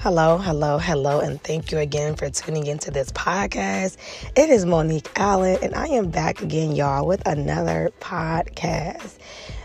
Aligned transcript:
Hello, 0.00 0.38
hello, 0.38 0.78
hello, 0.78 1.18
and 1.18 1.42
thank 1.42 1.72
you 1.72 1.78
again 1.78 2.14
for 2.14 2.30
tuning 2.30 2.68
into 2.68 2.92
this 2.92 3.10
podcast. 3.10 3.96
It 4.36 4.48
is 4.48 4.64
Monique 4.64 5.10
Allen, 5.16 5.58
and 5.60 5.74
I 5.74 5.88
am 5.88 6.08
back 6.08 6.40
again, 6.40 6.76
y'all, 6.76 7.04
with 7.04 7.26
another 7.26 7.90
podcast. 7.98 9.18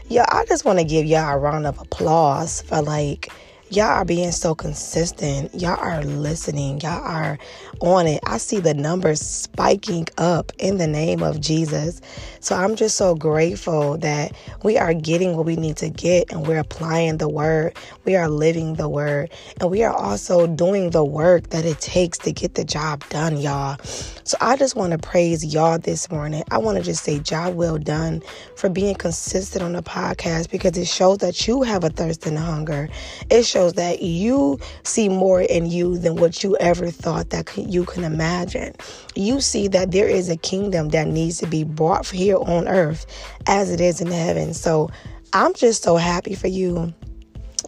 Y'all, 0.10 0.26
I 0.28 0.44
just 0.46 0.66
want 0.66 0.80
to 0.80 0.86
give 0.86 1.06
y'all 1.06 1.36
a 1.36 1.38
round 1.38 1.68
of 1.68 1.80
applause 1.80 2.64
for 2.64 2.82
like 2.82 3.32
y'all 3.76 3.86
are 3.88 4.06
being 4.06 4.32
so 4.32 4.54
consistent. 4.54 5.54
Y'all 5.56 5.80
are 5.80 6.04
listening. 6.04 6.80
Y'all 6.82 7.04
are 7.04 7.38
on 7.82 8.08
it. 8.08 8.20
I 8.26 8.38
see 8.38 8.60
the 8.60 8.74
numbers 8.74 9.20
spiking 9.20 10.08
up 10.18 10.52
in 10.60 10.78
the 10.78 10.88
name 10.88 11.24
of 11.24 11.42
Jesus. 11.42 12.02
So 12.40 12.56
I'm 12.56 12.76
just 12.76 12.98
so 12.98 13.16
grateful 13.16 13.98
that 14.00 14.34
we 14.64 14.78
are 14.78 14.94
getting 14.94 15.36
what 15.36 15.46
we 15.46 15.56
need 15.56 15.78
to 15.78 15.90
get 15.90 16.32
and 16.32 16.46
we're 16.46 16.60
applying 16.60 17.18
the 17.18 17.30
word. 17.30 17.76
We 18.06 18.16
are 18.16 18.30
living 18.30 18.76
the 18.76 18.90
word. 18.90 19.32
And 19.60 19.72
we 19.72 19.84
are 19.84 19.94
also 19.94 20.46
doing 20.46 20.92
the 20.92 21.04
work 21.04 21.50
that 21.50 21.66
it 21.66 21.80
takes 21.80 22.18
to 22.20 22.32
get 22.32 22.56
the 22.56 22.64
job 22.66 23.04
done, 23.10 23.38
y'all. 23.38 23.78
So 24.26 24.38
I 24.40 24.56
just 24.56 24.76
want 24.76 24.92
to 24.92 24.98
praise 24.98 25.44
y'all 25.54 25.80
this 25.80 26.12
morning. 26.12 26.44
I 26.52 26.58
want 26.58 26.78
to 26.78 26.84
just 26.84 27.04
say, 27.04 27.20
job 27.20 27.56
well 27.56 27.78
done 27.78 28.22
for 28.56 28.70
being 28.70 28.96
consistent 28.96 29.64
on 29.64 29.74
the 29.74 29.84
podcast 29.84 30.50
because 30.52 30.78
it 30.78 30.88
shows 30.88 31.20
that 31.20 31.48
you 31.48 31.64
have 31.64 31.84
a 31.84 31.90
thirst 31.90 32.26
and 32.26 32.38
a 32.38 32.42
hunger. 32.42 32.90
It 33.30 33.46
shows 33.46 33.63
shows 33.64 33.74
that 33.74 34.02
you 34.02 34.60
see 34.84 35.08
more 35.08 35.42
in 35.42 35.66
you 35.66 35.98
than 35.98 36.16
what 36.16 36.44
you 36.44 36.58
ever 36.58 36.92
thought 36.92 37.30
that 37.30 37.50
you 37.58 37.86
can 37.86 38.04
imagine. 38.04 38.74
You 39.16 39.40
see 39.40 39.70
that 39.70 39.92
there 39.92 40.08
is 40.08 40.30
a 40.30 40.36
kingdom 40.36 40.90
that 40.90 41.08
needs 41.08 41.38
to 41.40 41.48
be 41.48 41.64
brought 41.64 42.08
here 42.08 42.38
on 42.38 42.68
earth 42.68 43.06
as 43.48 43.72
it 43.72 43.80
is 43.80 44.02
in 44.02 44.08
heaven. 44.08 44.54
So 44.54 44.90
I'm 45.32 45.54
just 45.54 45.82
so 45.82 45.96
happy 45.96 46.36
for 46.36 46.48
you. 46.48 46.94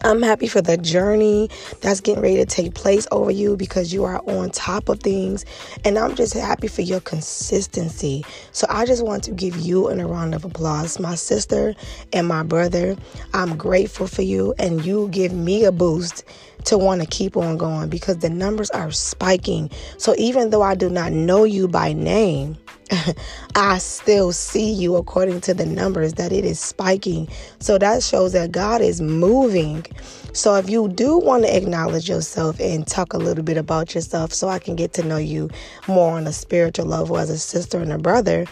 I'm 0.04 0.22
happy 0.22 0.46
for 0.48 0.62
the 0.62 0.76
journey 0.76 1.50
that's 1.80 2.00
getting 2.00 2.22
ready 2.22 2.36
to 2.36 2.46
take 2.46 2.74
place 2.74 3.06
over 3.10 3.30
you 3.30 3.56
because 3.56 3.92
you 3.92 4.04
are 4.04 4.22
on 4.26 4.50
top 4.50 4.88
of 4.88 5.00
things. 5.00 5.44
And 5.84 5.98
I'm 5.98 6.14
just 6.14 6.34
happy 6.34 6.68
for 6.68 6.82
your 6.82 7.00
consistency. 7.00 8.24
So 8.52 8.66
I 8.70 8.86
just 8.86 9.04
want 9.04 9.24
to 9.24 9.32
give 9.32 9.56
you 9.56 9.88
a 9.88 10.06
round 10.06 10.34
of 10.34 10.44
applause. 10.44 10.98
My 11.00 11.14
sister 11.14 11.74
and 12.12 12.28
my 12.28 12.42
brother, 12.42 12.96
I'm 13.34 13.56
grateful 13.56 14.06
for 14.06 14.22
you. 14.22 14.54
And 14.58 14.84
you 14.84 15.08
give 15.08 15.32
me 15.32 15.64
a 15.64 15.72
boost 15.72 16.24
to 16.64 16.78
want 16.78 17.00
to 17.00 17.06
keep 17.06 17.36
on 17.36 17.56
going 17.56 17.88
because 17.88 18.18
the 18.18 18.30
numbers 18.30 18.70
are 18.70 18.90
spiking. 18.90 19.70
So 19.98 20.14
even 20.18 20.50
though 20.50 20.62
I 20.62 20.74
do 20.74 20.90
not 20.90 21.12
know 21.12 21.44
you 21.44 21.68
by 21.68 21.92
name, 21.92 22.56
I 23.54 23.78
still 23.78 24.32
see 24.32 24.72
you 24.72 24.96
according 24.96 25.40
to 25.42 25.54
the 25.54 25.66
numbers 25.66 26.14
that 26.14 26.32
it 26.32 26.44
is 26.44 26.60
spiking. 26.60 27.28
So 27.58 27.78
that 27.78 28.02
shows 28.02 28.32
that 28.32 28.52
God 28.52 28.80
is 28.80 29.00
moving. 29.00 29.84
So 30.32 30.54
if 30.56 30.68
you 30.68 30.88
do 30.88 31.18
want 31.18 31.44
to 31.44 31.56
acknowledge 31.56 32.08
yourself 32.08 32.60
and 32.60 32.86
talk 32.86 33.12
a 33.12 33.18
little 33.18 33.44
bit 33.44 33.56
about 33.56 33.94
yourself 33.94 34.32
so 34.32 34.48
I 34.48 34.58
can 34.58 34.76
get 34.76 34.92
to 34.94 35.02
know 35.02 35.16
you 35.16 35.50
more 35.88 36.16
on 36.16 36.26
a 36.26 36.32
spiritual 36.32 36.86
level 36.86 37.18
as 37.18 37.30
a 37.30 37.38
sister 37.38 37.78
and 37.78 37.92
a 37.92 37.98
brother, 37.98 38.46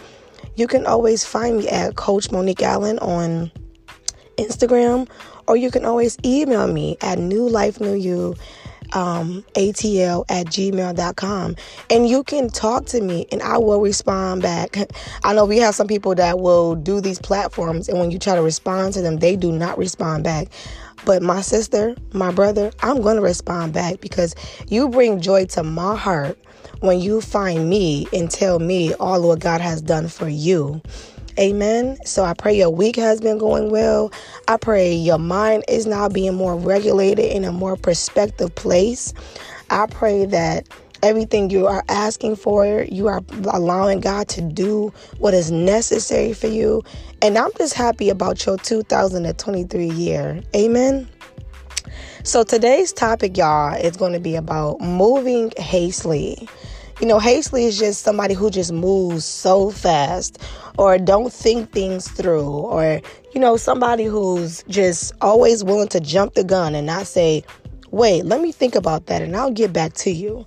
you 0.57 0.67
can 0.67 0.87
always 0.87 1.25
find 1.25 1.59
me 1.59 1.69
at 1.69 1.97
Coach 1.97 2.31
Monique 2.31 2.63
Allen 2.63 2.99
on 3.01 3.51
Instagram 4.37 5.09
or 5.47 5.57
you 5.57 5.71
can 5.71 5.85
always 5.85 6.17
email 6.25 6.67
me 6.67 6.97
at 7.01 7.19
New 7.19 7.49
Life 7.49 7.81
New 7.81 7.95
You 7.95 8.35
um, 8.93 9.45
atl 9.55 10.25
at 10.29 10.47
gmail.com 10.47 11.57
and 11.91 12.09
you 12.09 12.23
can 12.23 12.49
talk 12.49 12.87
to 12.87 13.01
me 13.01 13.27
and 13.33 13.43
I 13.43 13.59
will 13.59 13.81
respond 13.81 14.43
back. 14.43 14.77
I 15.25 15.35
know 15.35 15.45
we 15.45 15.59
have 15.59 15.75
some 15.75 15.89
people 15.89 16.15
that 16.15 16.39
will 16.39 16.75
do 16.75 17.01
these 17.01 17.19
platforms 17.19 17.89
and 17.89 17.99
when 17.99 18.11
you 18.11 18.19
try 18.19 18.35
to 18.35 18.43
respond 18.43 18.95
to 18.95 19.03
them, 19.03 19.19
they 19.19 19.37
do 19.37 19.53
not 19.53 19.79
respond 19.79 20.25
back. 20.25 20.49
But 21.05 21.23
my 21.23 21.43
sister, 21.43 21.95
my 22.13 22.31
brother, 22.31 22.73
I'm 22.81 23.03
going 23.03 23.17
to 23.17 23.23
respond 23.23 23.75
back 23.75 24.01
because 24.01 24.35
you 24.69 24.89
bring 24.89 25.21
joy 25.21 25.45
to 25.47 25.63
my 25.63 25.97
heart 25.97 26.39
when 26.81 27.01
you 27.01 27.21
find 27.21 27.69
me 27.69 28.07
and 28.13 28.31
tell 28.31 28.59
me 28.59 28.95
all 28.95 29.27
what 29.27 29.41
God 29.41 29.61
has 29.61 29.83
done 29.83 30.09
for 30.09 30.29
you. 30.29 30.81
Amen. 31.39 31.99
So 32.05 32.25
I 32.25 32.35
pray 32.35 32.57
your 32.57 32.71
week 32.71 32.97
has 32.97 33.21
been 33.21 33.39
going 33.39 33.71
well. 33.71 34.13
I 34.47 34.57
pray 34.57 34.93
your 34.93 35.19
mind 35.19 35.65
is 35.69 35.87
now 35.87 36.09
being 36.09 36.35
more 36.35 36.57
regulated 36.57 37.25
in 37.25 37.45
a 37.45 37.53
more 37.53 37.77
perspective 37.77 38.55
place. 38.55 39.13
I 39.71 39.87
pray 39.87 40.27
that 40.27 40.69
everything 41.03 41.51
you 41.51 41.67
are 41.67 41.85
asking 41.89 42.37
for, 42.37 42.87
you 42.89 43.09
are 43.09 43.21
allowing 43.53 44.01
God 44.01 44.29
to 44.29 44.41
do 44.41 44.93
what 45.19 45.35
is 45.35 45.51
necessary 45.51 46.33
for 46.33 46.47
you. 46.47 46.83
And 47.21 47.37
I'm 47.37 47.51
just 47.59 47.75
happy 47.75 48.11
about 48.11 48.47
your 48.47 48.57
2023 48.59 49.87
year. 49.91 50.41
Amen. 50.55 51.09
So 52.23 52.43
today's 52.43 52.93
topic, 52.93 53.37
y'all, 53.37 53.75
is 53.75 53.97
going 53.97 54.13
to 54.13 54.21
be 54.21 54.37
about 54.37 54.81
moving 54.81 55.53
hastily. 55.59 56.49
You 57.01 57.07
know, 57.07 57.19
hastily 57.19 57.65
is 57.65 57.79
just 57.79 58.03
somebody 58.03 58.35
who 58.35 58.51
just 58.51 58.73
moves 58.73 59.25
so 59.25 59.71
fast 59.71 60.39
or 60.79 60.99
don't 60.99 61.33
think 61.33 61.73
things 61.73 62.09
through 62.09 62.49
or, 62.49 63.01
you 63.35 63.41
know, 63.41 63.57
somebody 63.57 64.05
who's 64.05 64.63
just 64.69 65.13
always 65.21 65.63
willing 65.63 65.89
to 65.89 66.01
jump 66.01 66.35
the 66.35 66.45
gun 66.45 66.75
and 66.75 66.87
not 66.87 67.07
say, 67.07 67.45
wait, 67.91 68.25
let 68.25 68.41
me 68.41 68.53
think 68.53 68.75
about 68.75 69.07
that 69.07 69.23
and 69.23 69.37
I'll 69.37 69.53
get 69.53 69.73
back 69.73 69.93
to 69.95 70.11
you. 70.11 70.45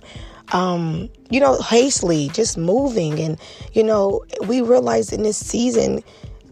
Um, 0.52 1.10
you 1.30 1.40
know, 1.40 1.60
hastily, 1.60 2.30
just 2.32 2.56
moving. 2.56 3.18
And, 3.20 3.38
you 3.72 3.84
know, 3.84 4.24
we 4.46 4.62
realize 4.62 5.12
in 5.12 5.22
this 5.22 5.36
season, 5.36 6.02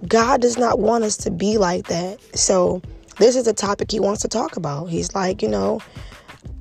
God 0.06 0.42
does 0.42 0.58
not 0.58 0.78
want 0.78 1.04
us 1.04 1.16
to 1.18 1.30
be 1.30 1.56
like 1.56 1.86
that. 1.88 2.18
So, 2.36 2.82
this 3.18 3.34
is 3.34 3.46
a 3.46 3.54
topic 3.54 3.90
he 3.90 4.00
wants 4.00 4.20
to 4.22 4.28
talk 4.28 4.56
about. 4.56 4.86
He's 4.86 5.14
like, 5.14 5.42
you 5.42 5.48
know, 5.48 5.80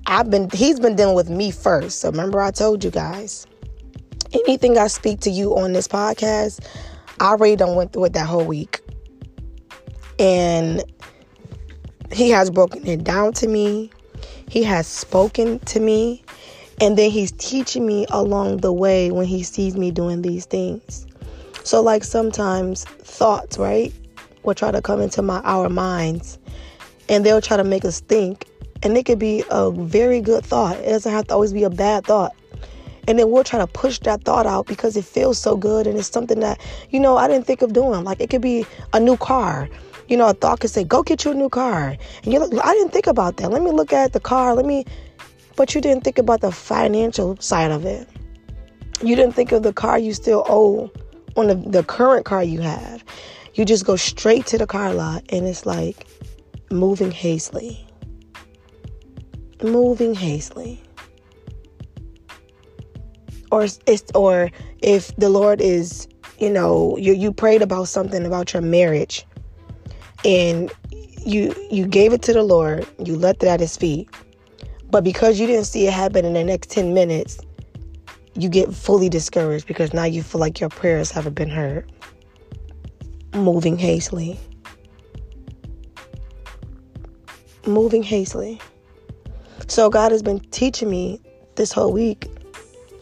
I've 0.07 0.29
been 0.29 0.49
he's 0.51 0.79
been 0.79 0.95
dealing 0.95 1.15
with 1.15 1.29
me 1.29 1.51
first. 1.51 1.99
So 1.99 2.09
remember 2.09 2.41
I 2.41 2.51
told 2.51 2.83
you 2.83 2.91
guys. 2.91 3.47
Anything 4.33 4.77
I 4.77 4.87
speak 4.87 5.21
to 5.21 5.29
you 5.29 5.57
on 5.57 5.73
this 5.73 5.87
podcast, 5.87 6.59
I 7.19 7.31
already 7.31 7.55
done 7.55 7.75
went 7.75 7.93
through 7.93 8.05
it 8.05 8.13
that 8.13 8.27
whole 8.27 8.45
week. 8.45 8.81
And 10.19 10.83
he 12.11 12.29
has 12.29 12.49
broken 12.49 12.85
it 12.87 13.03
down 13.03 13.33
to 13.33 13.47
me. 13.47 13.91
He 14.49 14.63
has 14.63 14.87
spoken 14.87 15.59
to 15.59 15.79
me. 15.79 16.23
And 16.81 16.97
then 16.97 17.09
he's 17.09 17.31
teaching 17.33 17.85
me 17.85 18.05
along 18.09 18.57
the 18.57 18.73
way 18.73 19.11
when 19.11 19.25
he 19.25 19.43
sees 19.43 19.77
me 19.77 19.91
doing 19.91 20.21
these 20.21 20.45
things. 20.45 21.07
So 21.63 21.81
like 21.81 22.03
sometimes 22.03 22.83
thoughts, 22.83 23.57
right, 23.57 23.93
will 24.43 24.53
try 24.53 24.71
to 24.71 24.81
come 24.81 25.01
into 25.01 25.21
my 25.21 25.39
our 25.41 25.69
minds 25.69 26.37
and 27.09 27.25
they'll 27.25 27.41
try 27.41 27.57
to 27.57 27.63
make 27.63 27.85
us 27.85 28.01
think 28.01 28.45
and 28.83 28.95
it 28.97 29.05
could 29.05 29.19
be 29.19 29.43
a 29.49 29.71
very 29.71 30.21
good 30.21 30.45
thought. 30.45 30.77
It 30.77 30.89
doesn't 30.89 31.11
have 31.11 31.27
to 31.27 31.33
always 31.33 31.53
be 31.53 31.63
a 31.63 31.69
bad 31.69 32.05
thought. 32.05 32.35
And 33.07 33.19
then 33.19 33.29
we'll 33.29 33.43
try 33.43 33.59
to 33.59 33.67
push 33.67 33.99
that 33.99 34.23
thought 34.23 34.45
out 34.45 34.65
because 34.65 34.97
it 34.97 35.05
feels 35.05 35.37
so 35.37 35.55
good 35.55 35.87
and 35.87 35.97
it's 35.97 36.09
something 36.09 36.39
that, 36.39 36.59
you 36.89 36.99
know, 36.99 37.17
I 37.17 37.27
didn't 37.27 37.45
think 37.45 37.61
of 37.61 37.73
doing. 37.73 38.03
Like 38.03 38.19
it 38.19 38.29
could 38.29 38.41
be 38.41 38.65
a 38.93 38.99
new 38.99 39.17
car. 39.17 39.69
You 40.07 40.17
know, 40.17 40.27
a 40.27 40.33
thought 40.33 40.59
could 40.59 40.69
say, 40.69 40.83
go 40.83 41.03
get 41.03 41.25
you 41.25 41.31
a 41.31 41.35
new 41.35 41.49
car. 41.49 41.97
And 42.23 42.33
you're 42.33 42.45
like, 42.45 42.65
I 42.65 42.73
didn't 42.73 42.91
think 42.91 43.07
about 43.07 43.37
that. 43.37 43.51
Let 43.51 43.61
me 43.61 43.71
look 43.71 43.93
at 43.93 44.13
the 44.13 44.19
car. 44.19 44.55
Let 44.55 44.65
me, 44.65 44.85
but 45.55 45.73
you 45.73 45.81
didn't 45.81 46.03
think 46.03 46.17
about 46.17 46.41
the 46.41 46.51
financial 46.51 47.37
side 47.37 47.71
of 47.71 47.85
it. 47.85 48.07
You 49.03 49.15
didn't 49.15 49.33
think 49.33 49.51
of 49.51 49.63
the 49.63 49.73
car 49.73 49.99
you 49.99 50.13
still 50.13 50.43
owe 50.47 50.91
on 51.35 51.47
the, 51.47 51.55
the 51.55 51.83
current 51.83 52.25
car 52.25 52.43
you 52.43 52.61
have. 52.61 53.03
You 53.55 53.65
just 53.65 53.85
go 53.85 53.95
straight 53.95 54.45
to 54.47 54.57
the 54.57 54.67
car 54.67 54.93
lot 54.93 55.23
and 55.29 55.47
it's 55.47 55.65
like 55.65 56.07
moving 56.71 57.11
hastily 57.11 57.85
moving 59.63 60.15
hastily. 60.15 60.81
Or 63.51 63.67
or 64.13 64.51
if 64.81 65.15
the 65.15 65.29
Lord 65.29 65.61
is, 65.61 66.07
you 66.39 66.49
know, 66.49 66.97
you 66.97 67.13
you 67.13 67.31
prayed 67.31 67.61
about 67.61 67.87
something 67.87 68.25
about 68.25 68.53
your 68.53 68.61
marriage 68.61 69.25
and 70.23 70.71
you 71.25 71.53
you 71.69 71.85
gave 71.87 72.13
it 72.13 72.21
to 72.23 72.33
the 72.33 72.43
Lord, 72.43 72.87
you 73.03 73.15
left 73.15 73.43
it 73.43 73.47
at 73.47 73.59
his 73.59 73.77
feet. 73.77 74.09
But 74.89 75.03
because 75.03 75.39
you 75.39 75.47
didn't 75.47 75.65
see 75.65 75.87
it 75.87 75.93
happen 75.93 76.25
in 76.25 76.33
the 76.33 76.43
next 76.43 76.69
10 76.69 76.93
minutes, 76.93 77.39
you 78.35 78.49
get 78.49 78.73
fully 78.73 79.09
discouraged 79.09 79.67
because 79.67 79.93
now 79.93 80.03
you 80.03 80.23
feel 80.23 80.39
like 80.39 80.59
your 80.59 80.69
prayers 80.69 81.11
haven't 81.11 81.33
been 81.33 81.49
heard. 81.49 81.91
Moving 83.33 83.77
hastily. 83.77 84.39
Moving 87.65 88.03
hastily. 88.03 88.61
So 89.67 89.89
God 89.89 90.11
has 90.11 90.21
been 90.21 90.39
teaching 90.51 90.89
me 90.89 91.19
this 91.55 91.71
whole 91.71 91.91
week 91.91 92.27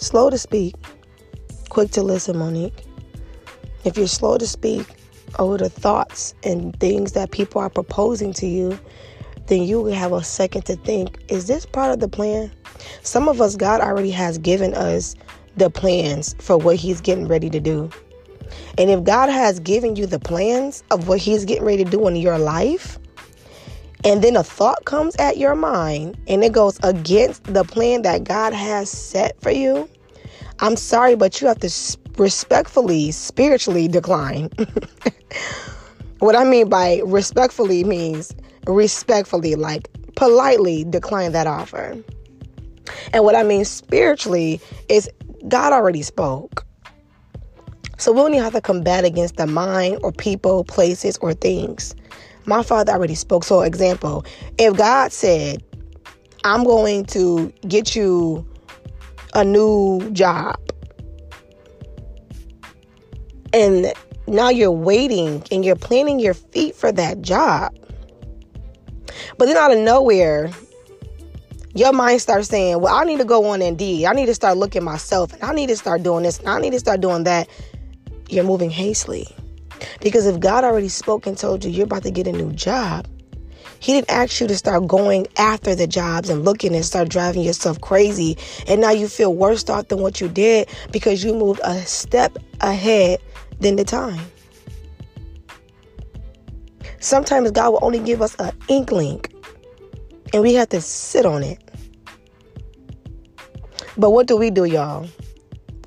slow 0.04 0.30
to 0.30 0.38
speak, 0.38 0.76
quick 1.70 1.92
to 1.92 2.04
listen, 2.04 2.38
Monique. 2.38 2.84
If 3.86 3.98
you're 3.98 4.08
slow 4.08 4.38
to 4.38 4.48
speak 4.48 4.86
over 5.40 5.58
the 5.58 5.70
thoughts 5.70 6.36
and 6.44 6.78
things 6.80 7.14
that 7.14 7.32
people 7.32 7.60
are 7.62 7.70
proposing 7.70 8.34
to 8.34 8.46
you, 8.46 8.78
then 9.48 9.64
you 9.64 9.82
will 9.82 9.94
have 9.94 10.12
a 10.14 10.24
second 10.24 10.64
to 10.66 10.76
think 10.78 11.24
is 11.30 11.48
this 11.48 11.66
part 11.66 11.92
of 11.92 12.00
the 12.00 12.08
plan? 12.08 12.52
Some 13.02 13.28
of 13.28 13.42
us, 13.42 13.56
God 13.56 13.82
already 13.82 14.12
has 14.12 14.38
given 14.38 14.74
us 14.74 15.16
the 15.58 15.70
plans 15.70 16.36
for 16.40 16.58
what 16.58 16.76
He's 16.76 17.02
getting 17.02 17.28
ready 17.28 17.50
to 17.50 17.60
do. 17.60 17.90
And 18.78 18.90
if 18.90 19.04
God 19.04 19.30
has 19.30 19.60
given 19.60 19.96
you 19.96 20.06
the 20.06 20.20
plans 20.20 20.84
of 20.92 21.08
what 21.08 21.20
He's 21.20 21.46
getting 21.46 21.66
ready 21.66 21.84
to 21.84 21.90
do 21.90 22.08
in 22.08 22.16
your 22.16 22.38
life, 22.38 23.00
and 24.04 24.24
then 24.24 24.36
a 24.36 24.44
thought 24.44 24.86
comes 24.86 25.16
at 25.18 25.38
your 25.38 25.56
mind 25.56 26.18
and 26.28 26.44
it 26.44 26.52
goes 26.52 26.80
against 26.84 27.44
the 27.46 27.64
plan 27.64 28.02
that 28.02 28.24
God 28.24 28.54
has 28.54 28.90
set 28.90 29.40
for 29.42 29.52
you, 29.52 29.90
I'm 30.60 30.76
sorry, 30.76 31.16
but 31.16 31.42
you 31.42 31.48
have 31.48 31.60
to 31.60 31.98
respectfully, 32.18 33.12
spiritually 33.12 33.88
decline. 33.88 34.50
what 36.20 36.36
I 36.36 36.44
mean 36.44 36.70
by 36.70 37.02
respectfully 37.06 37.84
means 37.84 38.36
respectfully, 38.68 39.56
like 39.56 39.90
politely 40.16 40.84
decline 40.84 41.32
that 41.32 41.48
offer. 41.48 41.98
And 43.14 43.24
what 43.24 43.36
I 43.36 43.44
mean 43.44 43.66
spiritually 43.66 44.60
is 44.90 45.10
God 45.48 45.74
already 45.74 46.02
spoke. 46.02 46.66
So 47.98 48.12
we 48.12 48.22
even 48.32 48.44
have 48.44 48.54
to 48.54 48.62
combat 48.62 49.06
against 49.06 49.38
the 49.38 49.48
mind 49.48 50.00
or 50.04 50.12
people, 50.12 50.66
places, 50.66 51.18
or 51.22 51.34
things. 51.34 51.96
My 52.46 52.64
father 52.64 52.92
already 52.92 53.16
spoke. 53.16 53.44
So, 53.44 53.62
example, 53.62 54.26
if 54.58 54.76
God 54.76 55.12
said, 55.12 55.64
I'm 56.44 56.64
going 56.64 57.06
to 57.08 57.54
get 57.68 57.96
you 57.96 58.46
a 59.34 59.44
new 59.44 60.10
job, 60.12 60.60
and 63.54 63.94
now 64.28 64.50
you're 64.50 64.72
waiting 64.72 65.44
and 65.52 65.64
you're 65.64 65.76
planning 65.76 66.20
your 66.20 66.34
feet 66.34 66.76
for 66.76 66.92
that 66.92 67.22
job. 67.22 67.74
But 69.38 69.46
then 69.46 69.58
out 69.58 69.72
of 69.72 69.80
nowhere, 69.80 70.50
your 71.76 71.94
mind 71.94 72.22
starts 72.22 72.48
saying, 72.48 72.82
Well, 72.82 72.94
I 72.94 73.04
need 73.04 73.20
to 73.20 73.26
go 73.26 73.46
on 73.46 73.62
Indeed. 73.62 74.06
I 74.06 74.14
need 74.14 74.28
to 74.28 74.36
start 74.36 74.58
looking 74.58 74.84
myself. 74.84 75.34
And 75.34 75.44
I 75.44 75.54
need 75.54 75.68
to 75.68 75.78
start 75.78 76.04
doing 76.04 76.24
this. 76.24 76.40
And 76.40 76.50
I 76.50 76.60
need 76.60 76.72
to 76.72 76.80
start 76.80 77.02
doing 77.02 77.24
that. 77.24 77.48
You're 78.30 78.44
moving 78.44 78.70
hastily. 78.70 79.28
Because 80.02 80.26
if 80.26 80.40
God 80.40 80.64
already 80.64 80.90
spoke 80.90 81.28
and 81.28 81.38
told 81.38 81.64
you 81.64 81.72
you're 81.72 81.86
about 81.86 82.04
to 82.04 82.12
get 82.12 82.28
a 82.28 82.32
new 82.32 82.52
job, 82.54 83.08
He 83.80 83.94
didn't 83.94 84.10
ask 84.10 84.40
you 84.40 84.48
to 84.48 84.58
start 84.58 84.88
going 84.88 85.28
after 85.38 85.76
the 85.76 85.88
jobs 85.88 86.30
and 86.30 86.46
looking 86.46 86.76
and 86.76 86.86
start 86.86 87.10
driving 87.10 87.44
yourself 87.44 87.82
crazy. 87.82 88.38
And 88.68 88.82
now 88.82 88.92
you 88.92 89.08
feel 89.08 89.34
worse 89.34 89.68
off 89.70 89.90
than 89.90 90.02
what 90.02 90.22
you 90.22 90.30
did 90.30 90.70
because 90.92 91.24
you 91.24 91.34
moved 91.34 91.62
a 91.64 91.80
step 91.86 92.38
ahead 92.62 93.20
than 93.60 93.76
the 93.76 93.84
time. 93.84 94.22
Sometimes 97.00 97.52
God 97.52 97.72
will 97.72 97.84
only 97.84 98.00
give 98.00 98.22
us 98.22 98.36
an 98.40 98.52
inkling 98.70 99.26
and 100.34 100.42
we 100.42 100.54
have 100.56 100.70
to 100.70 100.82
sit 100.82 101.26
on 101.26 101.44
it. 101.44 101.60
But 103.98 104.12
what 104.12 104.26
do 104.26 104.38
we 104.38 104.50
do, 104.50 104.64
y'all? 104.66 105.08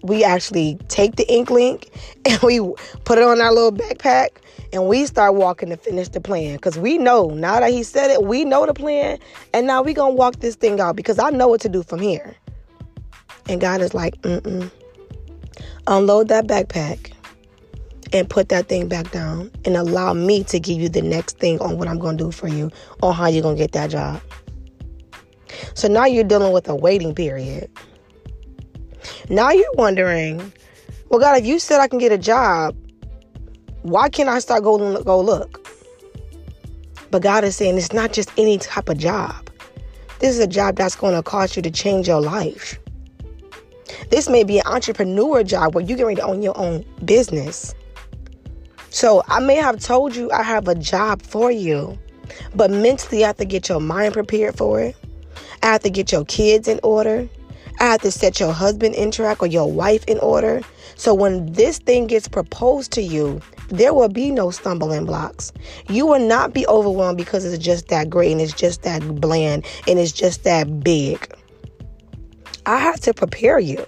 We 0.06 0.24
actually 0.24 0.78
take 0.88 1.16
the 1.16 1.30
ink 1.32 1.50
link 1.50 1.90
and 2.24 2.40
we 2.42 2.60
put 3.04 3.18
it 3.18 3.24
on 3.24 3.40
our 3.40 3.52
little 3.52 3.72
backpack 3.72 4.28
and 4.72 4.86
we 4.86 5.06
start 5.06 5.34
walking 5.34 5.70
to 5.70 5.76
finish 5.76 6.08
the 6.08 6.20
plan 6.20 6.56
because 6.56 6.78
we 6.78 6.98
know 6.98 7.28
now 7.28 7.60
that 7.60 7.70
he 7.70 7.82
said 7.82 8.10
it, 8.10 8.24
we 8.24 8.44
know 8.44 8.66
the 8.66 8.74
plan, 8.74 9.18
and 9.54 9.66
now 9.66 9.82
we 9.82 9.94
gonna 9.94 10.14
walk 10.14 10.36
this 10.36 10.56
thing 10.56 10.80
out 10.80 10.96
because 10.96 11.18
I 11.18 11.30
know 11.30 11.48
what 11.48 11.60
to 11.62 11.68
do 11.68 11.82
from 11.82 12.00
here. 12.00 12.36
And 13.48 13.60
God 13.60 13.80
is 13.80 13.94
like, 13.94 14.20
mm-mm. 14.22 14.70
Unload 15.86 16.28
that 16.28 16.46
backpack 16.46 17.12
and 18.12 18.28
put 18.28 18.48
that 18.48 18.68
thing 18.68 18.88
back 18.88 19.10
down 19.12 19.50
and 19.64 19.76
allow 19.76 20.12
me 20.12 20.42
to 20.44 20.58
give 20.58 20.80
you 20.80 20.88
the 20.88 21.02
next 21.02 21.38
thing 21.38 21.60
on 21.60 21.78
what 21.78 21.88
I'm 21.88 22.00
to 22.00 22.24
do 22.24 22.30
for 22.30 22.48
you 22.48 22.70
on 23.02 23.14
how 23.14 23.26
you're 23.26 23.42
to 23.42 23.54
get 23.54 23.72
that 23.72 23.90
job. 23.90 24.20
So 25.74 25.88
now 25.88 26.06
you're 26.06 26.24
dealing 26.24 26.52
with 26.52 26.68
a 26.68 26.74
waiting 26.74 27.14
period. 27.14 27.70
Now 29.28 29.50
you're 29.50 29.72
wondering, 29.74 30.52
well, 31.08 31.20
God, 31.20 31.38
if 31.38 31.46
you 31.46 31.58
said 31.58 31.80
I 31.80 31.88
can 31.88 31.98
get 31.98 32.12
a 32.12 32.18
job, 32.18 32.76
why 33.82 34.08
can't 34.08 34.28
I 34.28 34.38
start 34.40 34.64
going 34.64 35.02
go 35.04 35.20
look? 35.20 35.68
But 37.10 37.22
God 37.22 37.44
is 37.44 37.56
saying 37.56 37.76
it's 37.76 37.92
not 37.92 38.12
just 38.12 38.30
any 38.36 38.58
type 38.58 38.88
of 38.88 38.98
job. 38.98 39.48
This 40.18 40.30
is 40.30 40.38
a 40.40 40.46
job 40.46 40.76
that's 40.76 40.96
going 40.96 41.14
to 41.14 41.22
cause 41.22 41.56
you 41.56 41.62
to 41.62 41.70
change 41.70 42.08
your 42.08 42.20
life. 42.20 42.78
This 44.10 44.28
may 44.28 44.44
be 44.44 44.58
an 44.58 44.66
entrepreneur 44.66 45.42
job 45.44 45.74
where 45.74 45.84
you 45.84 45.96
get 45.96 46.06
ready 46.06 46.20
to 46.20 46.26
own 46.26 46.42
your 46.42 46.56
own 46.58 46.84
business. 47.04 47.74
So 48.90 49.22
I 49.28 49.40
may 49.40 49.56
have 49.56 49.78
told 49.78 50.16
you 50.16 50.30
I 50.30 50.42
have 50.42 50.68
a 50.68 50.74
job 50.74 51.22
for 51.22 51.50
you, 51.50 51.98
but 52.54 52.70
mentally 52.70 53.24
I 53.24 53.28
have 53.28 53.36
to 53.36 53.44
get 53.44 53.68
your 53.68 53.80
mind 53.80 54.14
prepared 54.14 54.56
for 54.56 54.80
it. 54.80 54.96
I 55.62 55.66
have 55.66 55.82
to 55.82 55.90
get 55.90 56.12
your 56.12 56.24
kids 56.24 56.66
in 56.66 56.80
order. 56.82 57.28
I 57.78 57.84
have 57.84 58.00
to 58.02 58.10
set 58.10 58.40
your 58.40 58.52
husband 58.52 58.94
in 58.94 59.10
track 59.10 59.42
or 59.42 59.46
your 59.46 59.70
wife 59.70 60.04
in 60.06 60.18
order. 60.18 60.62
So 60.96 61.12
when 61.12 61.52
this 61.52 61.78
thing 61.78 62.06
gets 62.06 62.26
proposed 62.26 62.90
to 62.92 63.02
you, 63.02 63.40
there 63.68 63.92
will 63.92 64.08
be 64.08 64.30
no 64.30 64.50
stumbling 64.50 65.04
blocks. 65.04 65.52
You 65.88 66.06
will 66.06 66.26
not 66.26 66.54
be 66.54 66.66
overwhelmed 66.66 67.18
because 67.18 67.44
it's 67.44 67.62
just 67.62 67.88
that 67.88 68.08
great 68.08 68.32
and 68.32 68.40
it's 68.40 68.54
just 68.54 68.82
that 68.82 69.20
bland 69.20 69.66
and 69.86 69.98
it's 69.98 70.12
just 70.12 70.44
that 70.44 70.82
big. 70.82 71.30
I 72.64 72.78
have 72.78 73.00
to 73.00 73.12
prepare 73.12 73.58
you. 73.58 73.84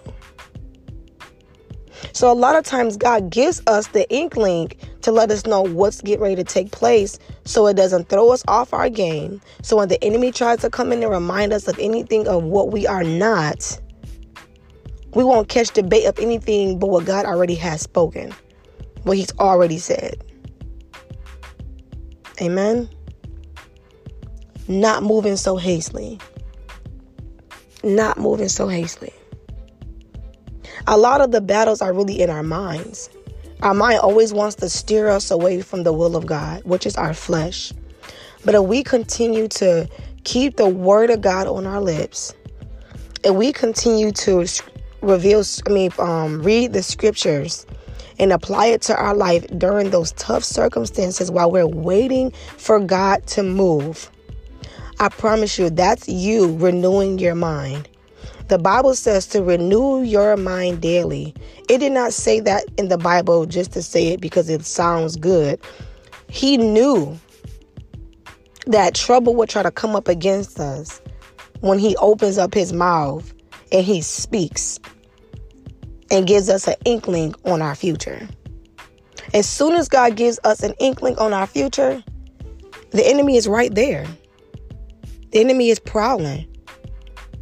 So 2.12 2.30
a 2.30 2.34
lot 2.34 2.56
of 2.56 2.64
times 2.64 2.96
God 2.96 3.30
gives 3.30 3.62
us 3.66 3.88
the 3.88 4.08
inkling 4.10 4.72
to 5.02 5.12
let 5.12 5.30
us 5.30 5.46
know 5.46 5.62
what's 5.62 6.00
getting 6.00 6.22
ready 6.22 6.36
to 6.36 6.44
take 6.44 6.70
place 6.70 7.18
so 7.44 7.66
it 7.66 7.74
doesn't 7.74 8.08
throw 8.08 8.32
us 8.32 8.42
off 8.48 8.72
our 8.72 8.88
game. 8.88 9.40
So 9.62 9.76
when 9.76 9.88
the 9.88 10.02
enemy 10.02 10.32
tries 10.32 10.60
to 10.60 10.70
come 10.70 10.92
in 10.92 11.02
and 11.02 11.10
remind 11.10 11.52
us 11.52 11.68
of 11.68 11.78
anything 11.78 12.26
of 12.28 12.44
what 12.44 12.70
we 12.70 12.86
are 12.86 13.04
not, 13.04 13.80
we 15.14 15.24
won't 15.24 15.48
catch 15.48 15.72
the 15.72 15.82
bait 15.82 16.04
of 16.06 16.18
anything 16.18 16.78
but 16.78 16.88
what 16.88 17.04
God 17.04 17.24
already 17.24 17.54
has 17.56 17.80
spoken, 17.80 18.34
what 19.02 19.16
He's 19.16 19.32
already 19.38 19.78
said. 19.78 20.22
Amen. 22.40 22.88
Not 24.68 25.02
moving 25.02 25.36
so 25.36 25.56
hastily. 25.56 26.20
Not 27.82 28.18
moving 28.18 28.48
so 28.48 28.68
hastily 28.68 29.14
a 30.86 30.96
lot 30.96 31.20
of 31.20 31.32
the 31.32 31.40
battles 31.40 31.82
are 31.82 31.92
really 31.92 32.20
in 32.20 32.30
our 32.30 32.42
minds. 32.42 33.10
Our 33.62 33.74
mind 33.74 34.00
always 34.00 34.32
wants 34.32 34.54
to 34.56 34.68
steer 34.68 35.08
us 35.08 35.30
away 35.30 35.62
from 35.62 35.82
the 35.82 35.92
will 35.92 36.16
of 36.16 36.26
God, 36.26 36.62
which 36.64 36.86
is 36.86 36.96
our 36.96 37.12
flesh. 37.12 37.72
But 38.44 38.54
if 38.54 38.62
we 38.62 38.84
continue 38.84 39.48
to 39.48 39.88
keep 40.24 40.56
the 40.56 40.68
word 40.68 41.10
of 41.10 41.20
God 41.20 41.46
on 41.48 41.66
our 41.66 41.80
lips, 41.80 42.34
and 43.24 43.36
we 43.36 43.52
continue 43.52 44.12
to 44.12 44.46
reveal, 45.02 45.42
I 45.66 45.70
mean, 45.70 45.90
um, 45.98 46.42
read 46.42 46.72
the 46.72 46.82
scriptures 46.82 47.66
and 48.18 48.32
apply 48.32 48.66
it 48.66 48.82
to 48.82 48.96
our 48.96 49.14
life 49.14 49.46
during 49.58 49.90
those 49.90 50.12
tough 50.12 50.44
circumstances 50.44 51.30
while 51.30 51.50
we're 51.50 51.66
waiting 51.66 52.30
for 52.56 52.80
God 52.80 53.26
to 53.28 53.42
move, 53.42 54.10
I 55.00 55.08
promise 55.08 55.58
you 55.58 55.70
that's 55.70 56.08
you 56.08 56.56
renewing 56.56 57.18
your 57.18 57.34
mind. 57.34 57.88
The 58.48 58.58
Bible 58.58 58.94
says 58.94 59.26
to 59.28 59.42
renew 59.42 60.02
your 60.02 60.36
mind 60.38 60.80
daily. 60.80 61.34
It 61.68 61.78
did 61.78 61.92
not 61.92 62.14
say 62.14 62.40
that 62.40 62.64
in 62.78 62.88
the 62.88 62.96
Bible 62.96 63.44
just 63.44 63.72
to 63.72 63.82
say 63.82 64.08
it 64.08 64.22
because 64.22 64.48
it 64.48 64.64
sounds 64.64 65.16
good. 65.16 65.60
He 66.30 66.56
knew 66.56 67.18
that 68.66 68.94
trouble 68.94 69.34
would 69.34 69.50
try 69.50 69.62
to 69.62 69.70
come 69.70 69.94
up 69.94 70.08
against 70.08 70.58
us 70.58 71.02
when 71.60 71.78
he 71.78 71.94
opens 71.96 72.38
up 72.38 72.54
his 72.54 72.72
mouth 72.72 73.34
and 73.70 73.84
he 73.84 74.00
speaks 74.00 74.80
and 76.10 76.26
gives 76.26 76.48
us 76.48 76.66
an 76.66 76.76
inkling 76.86 77.34
on 77.44 77.60
our 77.60 77.74
future. 77.74 78.26
As 79.34 79.46
soon 79.46 79.74
as 79.74 79.90
God 79.90 80.16
gives 80.16 80.40
us 80.44 80.62
an 80.62 80.72
inkling 80.80 81.18
on 81.18 81.34
our 81.34 81.46
future, 81.46 82.02
the 82.92 83.06
enemy 83.06 83.36
is 83.36 83.46
right 83.46 83.74
there. 83.74 84.06
The 85.32 85.40
enemy 85.40 85.68
is 85.68 85.78
prowling. 85.78 86.47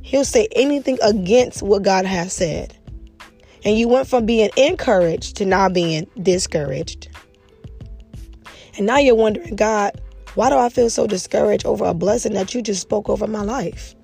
He'll 0.06 0.24
say 0.24 0.46
anything 0.52 0.98
against 1.02 1.64
what 1.64 1.82
God 1.82 2.06
has 2.06 2.32
said. 2.32 2.78
And 3.64 3.76
you 3.76 3.88
went 3.88 4.06
from 4.06 4.24
being 4.24 4.50
encouraged 4.56 5.34
to 5.38 5.44
now 5.44 5.68
being 5.68 6.06
discouraged. 6.22 7.08
And 8.76 8.86
now 8.86 8.98
you're 8.98 9.16
wondering, 9.16 9.56
God, 9.56 10.00
why 10.36 10.48
do 10.48 10.56
I 10.56 10.68
feel 10.68 10.90
so 10.90 11.08
discouraged 11.08 11.66
over 11.66 11.84
a 11.84 11.92
blessing 11.92 12.34
that 12.34 12.54
you 12.54 12.62
just 12.62 12.82
spoke 12.82 13.08
over 13.08 13.26
my 13.26 13.42
life? 13.42 13.96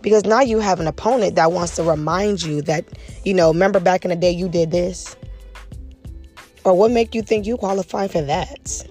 Because 0.00 0.24
now 0.24 0.40
you 0.40 0.58
have 0.58 0.80
an 0.80 0.88
opponent 0.88 1.36
that 1.36 1.52
wants 1.52 1.76
to 1.76 1.84
remind 1.84 2.42
you 2.42 2.60
that, 2.62 2.84
you 3.24 3.34
know, 3.34 3.52
remember 3.52 3.78
back 3.78 4.04
in 4.04 4.08
the 4.08 4.16
day 4.16 4.32
you 4.32 4.48
did 4.48 4.72
this? 4.72 5.14
Or 6.64 6.76
what 6.76 6.90
make 6.90 7.14
you 7.14 7.22
think 7.22 7.46
you 7.46 7.56
qualify 7.56 8.08
for 8.08 8.22
that? 8.22 8.84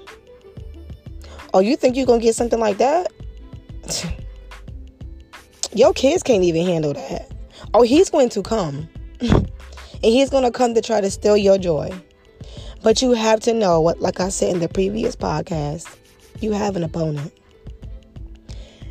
Oh, 1.53 1.60
you 1.60 1.75
think 1.75 1.98
you're 1.98 2.05
going 2.05 2.21
to 2.21 2.25
get 2.25 2.36
something 2.36 2.62
like 2.62 2.77
that? 2.77 3.12
Your 5.73 5.93
kids 5.93 6.23
can't 6.23 6.43
even 6.43 6.65
handle 6.65 6.93
that. 6.93 7.31
Oh, 7.73 7.81
he's 7.81 8.09
going 8.09 8.29
to 8.29 8.41
come. 8.41 8.89
and 9.21 9.49
he's 10.01 10.29
going 10.29 10.43
to 10.43 10.51
come 10.51 10.73
to 10.73 10.81
try 10.81 10.99
to 10.99 11.09
steal 11.09 11.37
your 11.37 11.57
joy. 11.57 11.91
But 12.83 13.01
you 13.01 13.11
have 13.11 13.39
to 13.41 13.53
know 13.53 13.79
what, 13.79 13.99
like 13.99 14.19
I 14.19 14.29
said 14.29 14.53
in 14.55 14.59
the 14.59 14.67
previous 14.67 15.15
podcast, 15.15 15.87
you 16.39 16.51
have 16.51 16.75
an 16.75 16.83
opponent. 16.83 17.31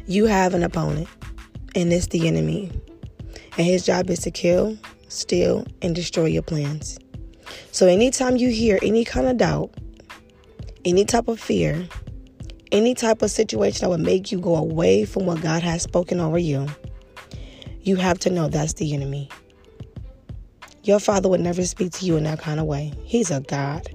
You 0.07 0.27
have 0.27 0.55
an 0.55 0.63
opponent, 0.63 1.09
and 1.75 1.93
it's 1.93 2.07
the 2.07 2.29
enemy. 2.29 2.71
And 3.59 3.67
his 3.67 3.85
job 3.85 4.09
is 4.09 4.21
to 4.21 4.31
kill, 4.31 4.79
steal, 5.09 5.67
and 5.83 5.95
destroy 5.95 6.27
your 6.27 6.43
plans. 6.43 6.99
So 7.73 7.87
anytime 7.87 8.37
you 8.37 8.49
hear 8.51 8.79
any 8.83 9.05
kind 9.05 9.27
of 9.27 9.37
doubt, 9.37 9.75
any 10.85 11.05
type 11.05 11.29
of 11.29 11.41
fear, 11.41 11.87
any 12.73 12.95
type 12.95 13.23
of 13.23 13.31
situation 13.31 13.81
that 13.83 13.91
would 13.91 14.01
make 14.01 14.31
you 14.31 14.41
go 14.41 14.57
away 14.57 15.05
from 15.05 15.27
what 15.27 15.41
God 15.41 15.63
has 15.63 15.83
spoken 15.83 16.21
over 16.21 16.39
you, 16.39 16.67
you 17.83 17.97
have 17.97 18.19
to 18.21 18.31
know 18.31 18.49
that's 18.49 18.75
the 18.75 18.95
enemy. 18.95 19.29
Your 20.85 21.01
father 21.01 21.29
would 21.29 21.41
never 21.41 21.65
speak 21.65 21.93
to 21.93 22.07
you 22.07 22.17
in 22.17 22.25
that 22.25 22.39
kind 22.39 22.61
of 22.61 22.67
way. 22.67 22.93
He's 23.05 23.31
a 23.31 23.41
God. 23.41 23.89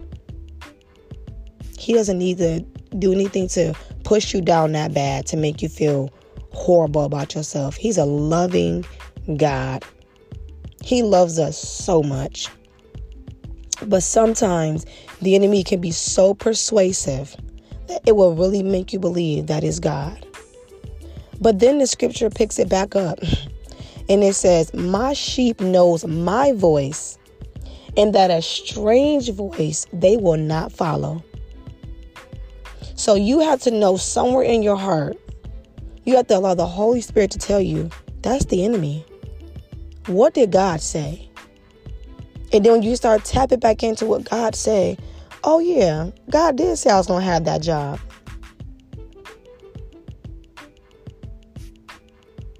He 1.77 1.94
doesn't 1.94 2.17
need 2.17 2.38
to 2.39 2.62
do 2.98 3.12
anything 3.12 3.48
to 3.50 3.74
push 4.03 4.34
you 4.34 4.41
down 4.41 4.72
that 4.74 4.94
bad 4.94 5.25
to 5.27 5.38
make 5.38 5.62
you 5.62 5.70
feel 5.70 6.12
horrible 6.51 7.03
about 7.03 7.36
yourself. 7.36 7.75
He's 7.75 7.98
a 7.98 8.05
loving 8.05 8.86
God. 9.38 9.84
He 10.82 11.03
loves 11.03 11.39
us 11.39 11.58
so 11.58 12.03
much. 12.03 12.48
But 13.86 14.03
sometimes 14.03 14.86
the 15.22 15.36
enemy 15.36 15.63
can 15.63 15.82
be 15.82 15.91
so 15.91 16.34
persuasive 16.34 17.36
it 18.05 18.15
will 18.15 18.35
really 18.35 18.63
make 18.63 18.93
you 18.93 18.99
believe 18.99 19.47
that 19.47 19.63
is 19.63 19.79
God. 19.79 20.25
But 21.41 21.59
then 21.59 21.79
the 21.79 21.87
scripture 21.87 22.29
picks 22.29 22.59
it 22.59 22.69
back 22.69 22.95
up 22.95 23.19
and 24.09 24.23
it 24.23 24.35
says, 24.35 24.73
My 24.73 25.13
sheep 25.13 25.59
knows 25.59 26.05
my 26.05 26.51
voice, 26.53 27.17
and 27.97 28.13
that 28.13 28.31
a 28.31 28.41
strange 28.41 29.31
voice 29.31 29.85
they 29.93 30.17
will 30.17 30.37
not 30.37 30.71
follow. 30.71 31.23
So 32.95 33.15
you 33.15 33.39
have 33.41 33.61
to 33.61 33.71
know 33.71 33.97
somewhere 33.97 34.43
in 34.43 34.63
your 34.63 34.77
heart, 34.77 35.17
you 36.05 36.15
have 36.15 36.27
to 36.27 36.37
allow 36.37 36.53
the 36.53 36.67
Holy 36.67 37.01
Spirit 37.01 37.31
to 37.31 37.37
tell 37.37 37.61
you 37.61 37.89
that's 38.21 38.45
the 38.45 38.63
enemy. 38.63 39.05
What 40.07 40.33
did 40.33 40.51
God 40.51 40.81
say? 40.81 41.29
And 42.53 42.63
then 42.63 42.71
when 42.73 42.83
you 42.83 42.95
start 42.95 43.25
tapping 43.25 43.59
back 43.59 43.83
into 43.83 44.05
what 44.05 44.29
God 44.29 44.55
said, 44.55 44.99
oh 45.45 45.59
yeah, 45.59 46.09
God 46.29 46.57
did 46.57 46.77
say 46.77 46.89
I 46.89 46.97
was 46.97 47.07
gonna 47.07 47.23
have 47.23 47.45
that 47.45 47.61
job. 47.61 47.99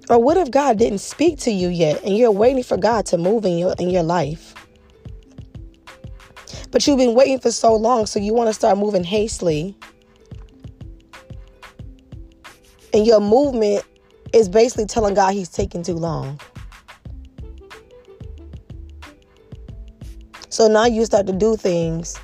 Or 0.08 0.22
what 0.22 0.36
if 0.36 0.52
God 0.52 0.78
didn't 0.78 1.00
speak 1.00 1.40
to 1.40 1.50
you 1.50 1.68
yet 1.68 2.02
and 2.04 2.16
you're 2.16 2.30
waiting 2.30 2.62
for 2.62 2.76
God 2.76 3.06
to 3.06 3.18
move 3.18 3.44
in 3.44 3.58
your 3.58 3.74
in 3.78 3.90
your 3.90 4.04
life? 4.04 4.54
But 6.70 6.86
you've 6.86 6.98
been 6.98 7.14
waiting 7.14 7.40
for 7.40 7.50
so 7.50 7.74
long, 7.74 8.06
so 8.06 8.20
you 8.20 8.32
want 8.32 8.48
to 8.48 8.54
start 8.54 8.78
moving 8.78 9.02
hastily. 9.02 9.76
And 12.94 13.06
your 13.06 13.20
movement 13.20 13.84
is 14.32 14.48
basically 14.48 14.86
telling 14.86 15.14
God 15.14 15.34
he's 15.34 15.48
taking 15.48 15.82
too 15.82 15.94
long. 15.94 16.40
So 20.48 20.68
now 20.68 20.86
you 20.86 21.04
start 21.04 21.26
to 21.26 21.32
do 21.32 21.56
things 21.56 22.18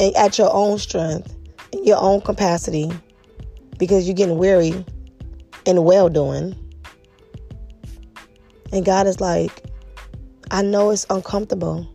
at 0.00 0.38
your 0.38 0.52
own 0.52 0.78
strength, 0.78 1.34
in 1.72 1.84
your 1.84 1.98
own 2.00 2.20
capacity, 2.20 2.90
because 3.78 4.06
you're 4.06 4.16
getting 4.16 4.38
weary 4.38 4.84
and 5.66 5.84
well 5.84 6.08
doing. 6.08 6.54
And 8.72 8.84
God 8.84 9.06
is 9.06 9.20
like, 9.20 9.64
I 10.50 10.62
know 10.62 10.90
it's 10.90 11.06
uncomfortable. 11.10 11.86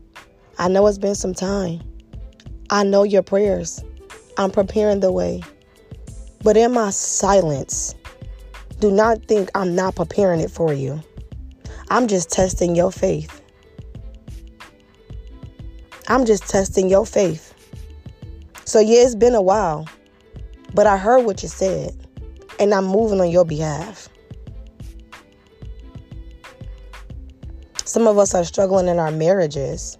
I 0.57 0.67
know 0.67 0.85
it's 0.87 0.97
been 0.97 1.15
some 1.15 1.33
time. 1.33 1.81
I 2.69 2.83
know 2.83 3.03
your 3.03 3.21
prayers. 3.21 3.83
I'm 4.37 4.51
preparing 4.51 4.99
the 4.99 5.11
way. 5.11 5.41
But 6.43 6.57
in 6.57 6.73
my 6.73 6.89
silence, 6.89 7.93
do 8.79 8.91
not 8.91 9.25
think 9.25 9.49
I'm 9.53 9.75
not 9.75 9.95
preparing 9.95 10.39
it 10.39 10.49
for 10.49 10.73
you. 10.73 11.01
I'm 11.89 12.07
just 12.07 12.29
testing 12.31 12.75
your 12.75 12.91
faith. 12.91 13.41
I'm 16.07 16.25
just 16.25 16.47
testing 16.49 16.89
your 16.89 17.05
faith. 17.05 17.50
So, 18.65 18.79
yeah, 18.79 18.99
it's 19.01 19.15
been 19.15 19.35
a 19.35 19.41
while, 19.41 19.87
but 20.73 20.87
I 20.87 20.97
heard 20.97 21.25
what 21.25 21.41
you 21.41 21.49
said, 21.49 21.95
and 22.59 22.73
I'm 22.73 22.85
moving 22.85 23.19
on 23.19 23.29
your 23.29 23.45
behalf. 23.45 24.09
Some 27.91 28.07
of 28.07 28.17
us 28.17 28.33
are 28.33 28.45
struggling 28.45 28.87
in 28.87 28.99
our 28.99 29.11
marriages. 29.11 29.97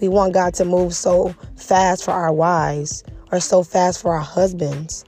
We 0.00 0.08
want 0.08 0.34
God 0.34 0.54
to 0.54 0.64
move 0.64 0.94
so 0.94 1.34
fast 1.56 2.04
for 2.04 2.10
our 2.10 2.32
wives 2.32 3.04
or 3.30 3.40
so 3.40 3.62
fast 3.62 4.02
for 4.02 4.14
our 4.14 4.20
husbands. 4.20 5.04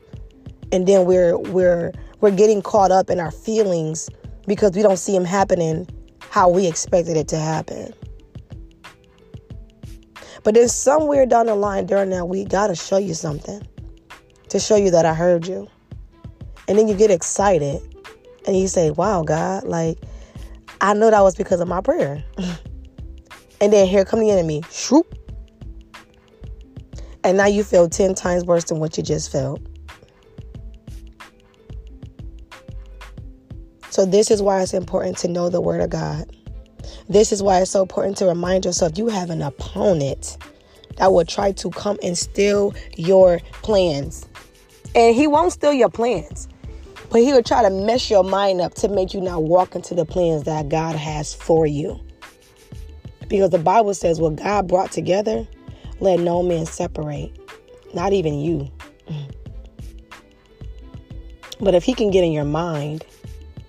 And 0.70 0.86
then 0.86 1.04
we're 1.04 1.36
we're 1.36 1.92
we're 2.20 2.30
getting 2.30 2.62
caught 2.62 2.92
up 2.92 3.10
in 3.10 3.18
our 3.18 3.30
feelings 3.30 4.08
because 4.46 4.72
we 4.72 4.82
don't 4.82 4.98
see 4.98 5.16
him 5.16 5.24
happening 5.24 5.88
how 6.28 6.48
we 6.48 6.66
expected 6.66 7.16
it 7.16 7.26
to 7.28 7.36
happen. 7.36 7.92
But 10.42 10.54
then 10.54 10.68
somewhere 10.68 11.26
down 11.26 11.46
the 11.46 11.54
line 11.54 11.86
during 11.86 12.10
that 12.10 12.26
week, 12.26 12.48
God 12.48 12.70
will 12.70 12.74
show 12.74 12.96
you 12.96 13.14
something 13.14 13.62
to 14.48 14.58
show 14.58 14.76
you 14.76 14.90
that 14.90 15.04
I 15.04 15.14
heard 15.14 15.46
you. 15.46 15.68
And 16.68 16.78
then 16.78 16.88
you 16.88 16.94
get 16.94 17.10
excited 17.10 17.82
and 18.46 18.56
you 18.56 18.68
say, 18.68 18.90
Wow, 18.90 19.22
God, 19.22 19.64
like, 19.64 19.98
I 20.80 20.94
know 20.94 21.10
that 21.10 21.20
was 21.20 21.34
because 21.34 21.60
of 21.60 21.68
my 21.68 21.80
prayer. 21.80 22.24
and 23.60 23.72
then 23.72 23.86
here 23.86 24.04
come 24.04 24.20
the 24.20 24.30
enemy. 24.30 24.62
And 27.22 27.36
now 27.36 27.46
you 27.46 27.62
feel 27.62 27.88
10 27.88 28.14
times 28.14 28.44
worse 28.44 28.64
than 28.64 28.78
what 28.78 28.96
you 28.96 29.02
just 29.02 29.30
felt. 29.30 29.60
So, 33.90 34.06
this 34.06 34.30
is 34.30 34.40
why 34.40 34.62
it's 34.62 34.72
important 34.72 35.18
to 35.18 35.28
know 35.28 35.50
the 35.50 35.60
Word 35.60 35.80
of 35.80 35.90
God. 35.90 36.24
This 37.10 37.32
is 37.32 37.42
why 37.42 37.60
it's 37.60 37.72
so 37.72 37.82
important 37.82 38.16
to 38.18 38.26
remind 38.26 38.64
yourself 38.64 38.96
you 38.96 39.08
have 39.08 39.30
an 39.30 39.42
opponent 39.42 40.38
that 40.96 41.12
will 41.12 41.24
try 41.24 41.50
to 41.50 41.68
come 41.70 41.98
and 42.04 42.16
steal 42.16 42.72
your 42.96 43.40
plans. 43.62 44.28
And 44.94 45.16
he 45.16 45.26
won't 45.26 45.52
steal 45.52 45.72
your 45.72 45.88
plans, 45.88 46.46
but 47.10 47.20
he 47.20 47.32
will 47.32 47.42
try 47.42 47.64
to 47.64 47.70
mess 47.70 48.08
your 48.10 48.22
mind 48.22 48.60
up 48.60 48.74
to 48.74 48.88
make 48.88 49.12
you 49.12 49.20
not 49.20 49.42
walk 49.42 49.74
into 49.74 49.92
the 49.92 50.04
plans 50.04 50.44
that 50.44 50.68
God 50.68 50.94
has 50.94 51.34
for 51.34 51.66
you. 51.66 51.98
Because 53.26 53.50
the 53.50 53.58
Bible 53.58 53.92
says, 53.94 54.20
what 54.20 54.36
God 54.36 54.68
brought 54.68 54.92
together, 54.92 55.48
let 55.98 56.20
no 56.20 56.44
man 56.44 56.64
separate, 56.64 57.32
not 57.92 58.12
even 58.12 58.38
you. 58.38 58.70
But 61.62 61.74
if 61.74 61.84
he 61.84 61.92
can 61.92 62.10
get 62.10 62.24
in 62.24 62.32
your 62.32 62.46
mind 62.46 63.04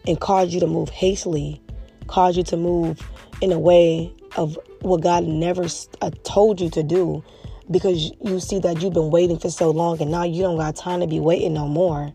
and 0.07 0.17
cause 0.17 0.53
you 0.53 0.61
to 0.61 0.67
move 0.67 0.87
hastily, 0.89 1.61
cause 2.07 2.37
you 2.37 2.43
to 2.43 2.55
move 2.55 3.01
in 3.41 3.51
a 3.51 3.59
way 3.59 4.13
of 4.37 4.57
what 4.81 5.01
God 5.01 5.25
never 5.25 5.65
uh, 6.01 6.11
told 6.23 6.61
you 6.61 6.69
to 6.69 6.83
do 6.83 7.23
because 7.69 8.11
you 8.21 8.39
see 8.39 8.59
that 8.59 8.81
you've 8.81 8.93
been 8.93 9.11
waiting 9.11 9.37
for 9.37 9.49
so 9.49 9.71
long 9.71 10.01
and 10.01 10.11
now 10.11 10.23
you 10.23 10.41
don't 10.41 10.57
got 10.57 10.75
time 10.75 10.99
to 11.01 11.07
be 11.07 11.19
waiting 11.19 11.53
no 11.53 11.67
more. 11.67 12.13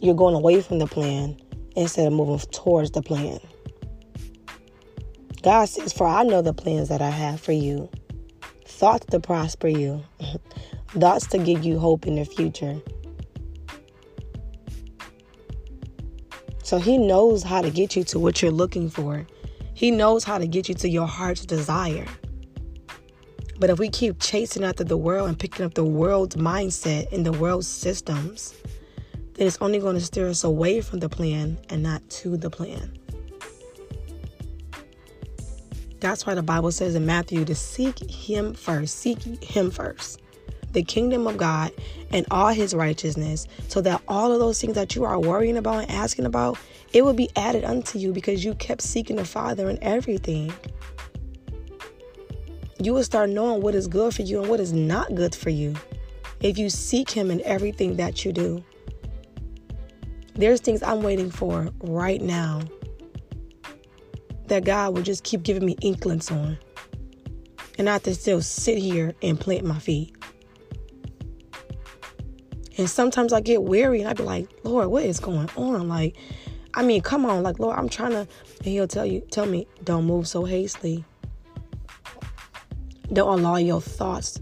You're 0.00 0.14
going 0.14 0.34
away 0.34 0.60
from 0.60 0.78
the 0.78 0.86
plan 0.86 1.36
instead 1.76 2.06
of 2.06 2.12
moving 2.12 2.38
towards 2.50 2.90
the 2.90 3.02
plan. 3.02 3.38
God 5.42 5.66
says, 5.66 5.92
For 5.92 6.06
I 6.06 6.22
know 6.22 6.42
the 6.42 6.52
plans 6.52 6.88
that 6.88 7.02
I 7.02 7.10
have 7.10 7.40
for 7.40 7.52
you 7.52 7.88
thoughts 8.64 9.06
to 9.06 9.20
prosper 9.20 9.68
you, 9.68 10.02
thoughts 10.88 11.26
to 11.28 11.38
give 11.38 11.64
you 11.64 11.78
hope 11.78 12.06
in 12.06 12.16
the 12.16 12.24
future. 12.24 12.80
So 16.64 16.78
He 16.78 16.98
knows 16.98 17.42
how 17.42 17.62
to 17.62 17.70
get 17.70 17.94
you 17.94 18.04
to 18.04 18.18
what 18.18 18.42
you're 18.42 18.50
looking 18.50 18.88
for. 18.88 19.26
He 19.82 19.90
knows 19.90 20.22
how 20.22 20.38
to 20.38 20.46
get 20.46 20.68
you 20.68 20.76
to 20.76 20.88
your 20.88 21.08
heart's 21.08 21.44
desire. 21.44 22.06
But 23.58 23.68
if 23.68 23.80
we 23.80 23.88
keep 23.88 24.20
chasing 24.20 24.62
after 24.62 24.84
the 24.84 24.96
world 24.96 25.28
and 25.28 25.36
picking 25.36 25.66
up 25.66 25.74
the 25.74 25.82
world's 25.82 26.36
mindset 26.36 27.10
and 27.10 27.26
the 27.26 27.32
world's 27.32 27.66
systems, 27.66 28.54
then 29.34 29.48
it's 29.48 29.58
only 29.60 29.80
going 29.80 29.96
to 29.96 30.00
steer 30.00 30.28
us 30.28 30.44
away 30.44 30.82
from 30.82 31.00
the 31.00 31.08
plan 31.08 31.58
and 31.68 31.82
not 31.82 32.08
to 32.10 32.36
the 32.36 32.48
plan. 32.48 32.96
That's 35.98 36.24
why 36.26 36.36
the 36.36 36.44
Bible 36.44 36.70
says 36.70 36.94
in 36.94 37.04
Matthew 37.04 37.44
to 37.44 37.54
seek 37.56 38.08
Him 38.08 38.54
first. 38.54 39.00
Seek 39.00 39.20
Him 39.42 39.72
first. 39.72 40.21
The 40.72 40.82
kingdom 40.82 41.26
of 41.26 41.36
God 41.36 41.70
and 42.10 42.26
all 42.30 42.48
His 42.48 42.74
righteousness, 42.74 43.46
so 43.68 43.80
that 43.82 44.02
all 44.08 44.32
of 44.32 44.38
those 44.40 44.60
things 44.60 44.74
that 44.74 44.94
you 44.94 45.04
are 45.04 45.20
worrying 45.20 45.56
about 45.56 45.84
and 45.84 45.90
asking 45.90 46.26
about, 46.26 46.58
it 46.92 47.04
will 47.04 47.14
be 47.14 47.30
added 47.36 47.64
unto 47.64 47.98
you 47.98 48.12
because 48.12 48.44
you 48.44 48.54
kept 48.54 48.82
seeking 48.82 49.16
the 49.16 49.24
Father 49.24 49.68
in 49.68 49.82
everything. 49.82 50.52
You 52.80 52.94
will 52.94 53.04
start 53.04 53.30
knowing 53.30 53.62
what 53.62 53.74
is 53.74 53.86
good 53.86 54.14
for 54.14 54.22
you 54.22 54.40
and 54.40 54.50
what 54.50 54.60
is 54.60 54.72
not 54.72 55.14
good 55.14 55.34
for 55.34 55.50
you 55.50 55.74
if 56.40 56.58
you 56.58 56.68
seek 56.68 57.10
Him 57.10 57.30
in 57.30 57.40
everything 57.42 57.96
that 57.96 58.24
you 58.24 58.32
do. 58.32 58.64
There's 60.34 60.60
things 60.60 60.82
I'm 60.82 61.02
waiting 61.02 61.30
for 61.30 61.68
right 61.80 62.20
now 62.20 62.62
that 64.46 64.64
God 64.64 64.94
will 64.94 65.02
just 65.02 65.24
keep 65.24 65.42
giving 65.42 65.64
me 65.64 65.76
inklings 65.80 66.30
on. 66.30 66.58
And 67.78 67.88
I 67.88 67.94
have 67.94 68.02
to 68.04 68.14
still 68.14 68.42
sit 68.42 68.78
here 68.78 69.14
and 69.22 69.38
plant 69.38 69.64
my 69.64 69.78
feet. 69.78 70.14
And 72.82 72.90
sometimes 72.90 73.32
I 73.32 73.40
get 73.40 73.62
weary 73.62 74.00
and 74.00 74.10
I 74.10 74.12
be 74.12 74.24
like, 74.24 74.48
Lord, 74.64 74.88
what 74.88 75.04
is 75.04 75.20
going 75.20 75.48
on? 75.54 75.86
Like, 75.86 76.16
I 76.74 76.82
mean, 76.82 77.00
come 77.00 77.24
on, 77.24 77.44
like 77.44 77.60
Lord, 77.60 77.78
I'm 77.78 77.88
trying 77.88 78.10
to, 78.10 78.18
and 78.18 78.64
He'll 78.64 78.88
tell 78.88 79.06
you, 79.06 79.20
tell 79.30 79.46
me, 79.46 79.68
don't 79.84 80.04
move 80.04 80.26
so 80.26 80.44
hastily. 80.44 81.04
Don't 83.12 83.38
allow 83.38 83.54
your 83.54 83.80
thoughts 83.80 84.40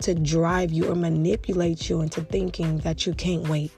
to 0.00 0.14
drive 0.14 0.72
you 0.72 0.90
or 0.90 0.94
manipulate 0.94 1.88
you 1.88 2.02
into 2.02 2.20
thinking 2.20 2.80
that 2.80 3.06
you 3.06 3.14
can't 3.14 3.48
wait. 3.48 3.72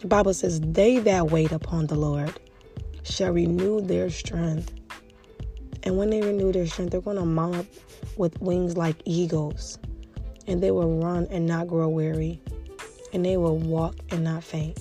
The 0.00 0.06
Bible 0.06 0.32
says, 0.32 0.58
They 0.62 1.00
that 1.00 1.30
wait 1.30 1.52
upon 1.52 1.88
the 1.88 1.96
Lord 1.96 2.32
shall 3.02 3.32
renew 3.32 3.82
their 3.82 4.08
strength. 4.08 4.72
And 5.82 5.98
when 5.98 6.08
they 6.08 6.22
renew 6.22 6.50
their 6.50 6.66
strength, 6.66 6.92
they're 6.92 7.02
going 7.02 7.18
to 7.18 7.26
mount 7.26 7.56
up 7.56 7.66
with 8.16 8.40
wings 8.40 8.78
like 8.78 8.96
eagles. 9.04 9.78
And 10.46 10.62
they 10.62 10.70
will 10.70 10.98
run 10.98 11.26
and 11.30 11.46
not 11.46 11.68
grow 11.68 11.88
weary. 11.88 12.40
And 13.12 13.24
they 13.24 13.36
will 13.36 13.58
walk 13.58 13.96
and 14.10 14.24
not 14.24 14.44
faint. 14.44 14.78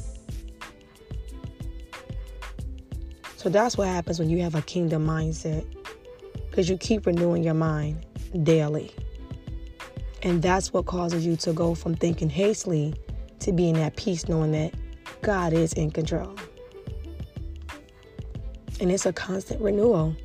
So 3.38 3.50
that's 3.50 3.78
what 3.78 3.88
happens 3.88 4.20
when 4.20 4.30
you 4.30 4.42
have 4.42 4.56
a 4.56 4.62
kingdom 4.62 5.06
mindset. 5.06 5.66
Because 6.50 6.70
you 6.70 6.78
keep 6.78 7.06
renewing 7.06 7.44
your 7.44 7.54
mind 7.54 8.06
daily. 8.44 8.92
And 10.24 10.42
that's 10.42 10.74
what 10.74 10.86
causes 10.86 11.26
you 11.26 11.36
to 11.38 11.54
go 11.54 11.74
from 11.74 11.96
thinking 11.96 12.30
hastily 12.30 12.94
to 13.40 13.54
being 13.54 13.78
at 13.78 13.96
peace, 13.96 14.28
knowing 14.28 14.52
that 14.52 14.74
God 15.22 15.54
is 15.54 15.74
in 15.74 15.92
control. 15.92 16.36
And 18.82 18.92
it's 18.92 19.06
a 19.06 19.14
constant 19.14 19.62
renewal. 19.62 20.16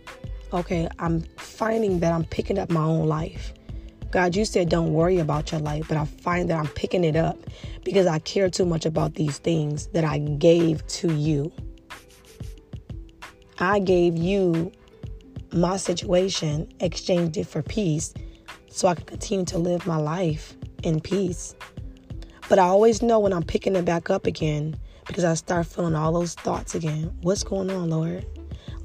Okay, 0.53 0.89
I'm 0.99 1.23
finding 1.37 2.01
that 2.01 2.13
I'm 2.13 2.25
picking 2.25 2.59
up 2.59 2.71
my 2.71 2.85
own 2.85 3.07
life. 3.07 3.53
God, 4.15 4.37
you 4.37 4.45
said 4.45 4.69
don't 4.69 4.93
worry 4.93 5.19
about 5.19 5.51
your 5.51 5.61
life, 5.61 5.89
but 5.89 5.97
I 5.97 6.05
find 6.05 6.49
that 6.49 6.57
I'm 6.57 6.69
picking 6.69 7.03
it 7.03 7.17
up 7.17 7.37
because 7.83 8.07
I 8.07 8.21
care 8.21 8.49
too 8.49 8.65
much 8.65 8.87
about 8.87 9.15
these 9.15 9.39
things 9.39 9.89
that 9.89 10.05
I 10.05 10.19
gave 10.19 10.87
to 10.87 11.13
you. 11.13 11.51
I 13.59 13.81
gave 13.81 14.17
you 14.17 14.71
my 15.53 15.79
situation, 15.79 16.73
exchanged 16.79 17.37
it 17.39 17.49
for 17.49 17.61
peace, 17.61 18.15
so 18.71 18.87
I 18.87 18.95
can 18.95 19.05
continue 19.05 19.47
to 19.47 19.59
live 19.59 19.85
my 19.85 19.97
life 19.97 20.55
in 20.85 21.01
peace. 21.01 21.57
But 22.49 22.61
I 22.61 22.67
always 22.67 23.03
know 23.03 23.19
when 23.19 23.33
I'm 23.33 23.43
picking 23.43 23.75
it 23.75 23.85
back 23.85 24.11
up 24.11 24.27
again 24.29 24.77
because 25.09 25.25
I 25.25 25.35
start 25.35 25.67
feeling 25.67 25.97
all 25.97 26.13
those 26.13 26.37
thoughts 26.37 26.77
again. 26.77 27.13
What's 27.23 27.43
going 27.43 27.69
on, 27.69 27.91
Lord? 27.91 28.25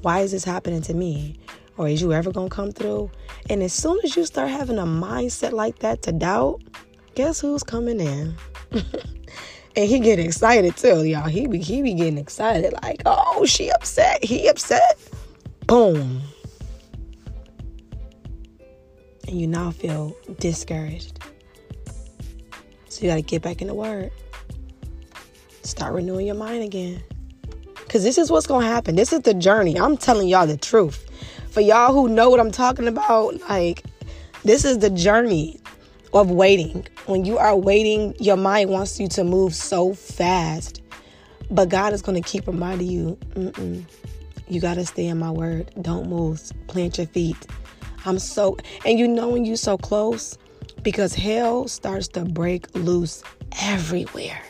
Why 0.02 0.22
is 0.22 0.32
this 0.32 0.42
happening 0.42 0.82
to 0.82 0.94
me? 0.94 1.38
Or 1.80 1.88
is 1.88 2.02
you 2.02 2.12
ever 2.12 2.30
to 2.30 2.48
come 2.50 2.72
through? 2.72 3.10
And 3.48 3.62
as 3.62 3.72
soon 3.72 3.98
as 4.04 4.14
you 4.14 4.26
start 4.26 4.50
having 4.50 4.76
a 4.76 4.84
mindset 4.84 5.52
like 5.52 5.78
that 5.78 6.02
to 6.02 6.12
doubt, 6.12 6.60
guess 7.14 7.40
who's 7.40 7.62
coming 7.62 8.00
in? 8.00 8.34
and 8.70 9.88
he 9.88 9.98
get 9.98 10.18
excited 10.18 10.76
too, 10.76 11.04
y'all. 11.04 11.26
He 11.26 11.46
be 11.46 11.58
he 11.58 11.80
be 11.80 11.94
getting 11.94 12.18
excited 12.18 12.74
like, 12.82 13.00
"Oh, 13.06 13.46
she 13.46 13.70
upset. 13.70 14.22
He 14.22 14.46
upset." 14.46 14.98
Boom. 15.66 16.20
And 19.26 19.40
you 19.40 19.46
now 19.46 19.70
feel 19.70 20.14
discouraged. 20.38 21.18
So 22.90 23.00
you 23.00 23.08
got 23.08 23.14
to 23.14 23.22
get 23.22 23.40
back 23.40 23.62
in 23.62 23.68
the 23.68 23.74
word. 23.74 24.10
Start 25.62 25.94
renewing 25.94 26.26
your 26.26 26.36
mind 26.36 26.62
again. 26.62 27.02
Because 27.76 28.04
this 28.04 28.18
is 28.18 28.30
what's 28.30 28.46
to 28.46 28.60
happen. 28.60 28.96
This 28.96 29.14
is 29.14 29.20
the 29.20 29.32
journey. 29.32 29.80
I'm 29.80 29.96
telling 29.96 30.28
y'all 30.28 30.46
the 30.46 30.58
truth. 30.58 31.06
For 31.50 31.60
y'all 31.60 31.92
who 31.92 32.08
know 32.08 32.30
what 32.30 32.38
I'm 32.38 32.52
talking 32.52 32.86
about, 32.86 33.40
like, 33.48 33.84
this 34.44 34.64
is 34.64 34.78
the 34.78 34.90
journey 34.90 35.60
of 36.14 36.30
waiting. 36.30 36.86
When 37.06 37.24
you 37.24 37.38
are 37.38 37.56
waiting, 37.56 38.14
your 38.20 38.36
mind 38.36 38.70
wants 38.70 39.00
you 39.00 39.08
to 39.08 39.24
move 39.24 39.54
so 39.54 39.92
fast. 39.92 40.80
But 41.50 41.68
God 41.68 41.92
is 41.92 42.02
going 42.02 42.22
to 42.22 42.28
keep 42.28 42.46
reminding 42.46 42.86
you, 42.86 43.18
Mm-mm, 43.34 43.84
you 44.46 44.60
got 44.60 44.74
to 44.74 44.86
stay 44.86 45.06
in 45.06 45.18
my 45.18 45.32
word. 45.32 45.72
Don't 45.82 46.08
move. 46.08 46.40
Plant 46.68 46.98
your 46.98 47.08
feet. 47.08 47.36
I'm 48.04 48.20
so, 48.20 48.56
and 48.86 48.96
you 48.96 49.08
know 49.08 49.30
when 49.30 49.44
you're 49.44 49.56
so 49.56 49.76
close 49.76 50.38
because 50.82 51.14
hell 51.14 51.66
starts 51.66 52.06
to 52.08 52.24
break 52.24 52.72
loose 52.76 53.24
everywhere 53.60 54.40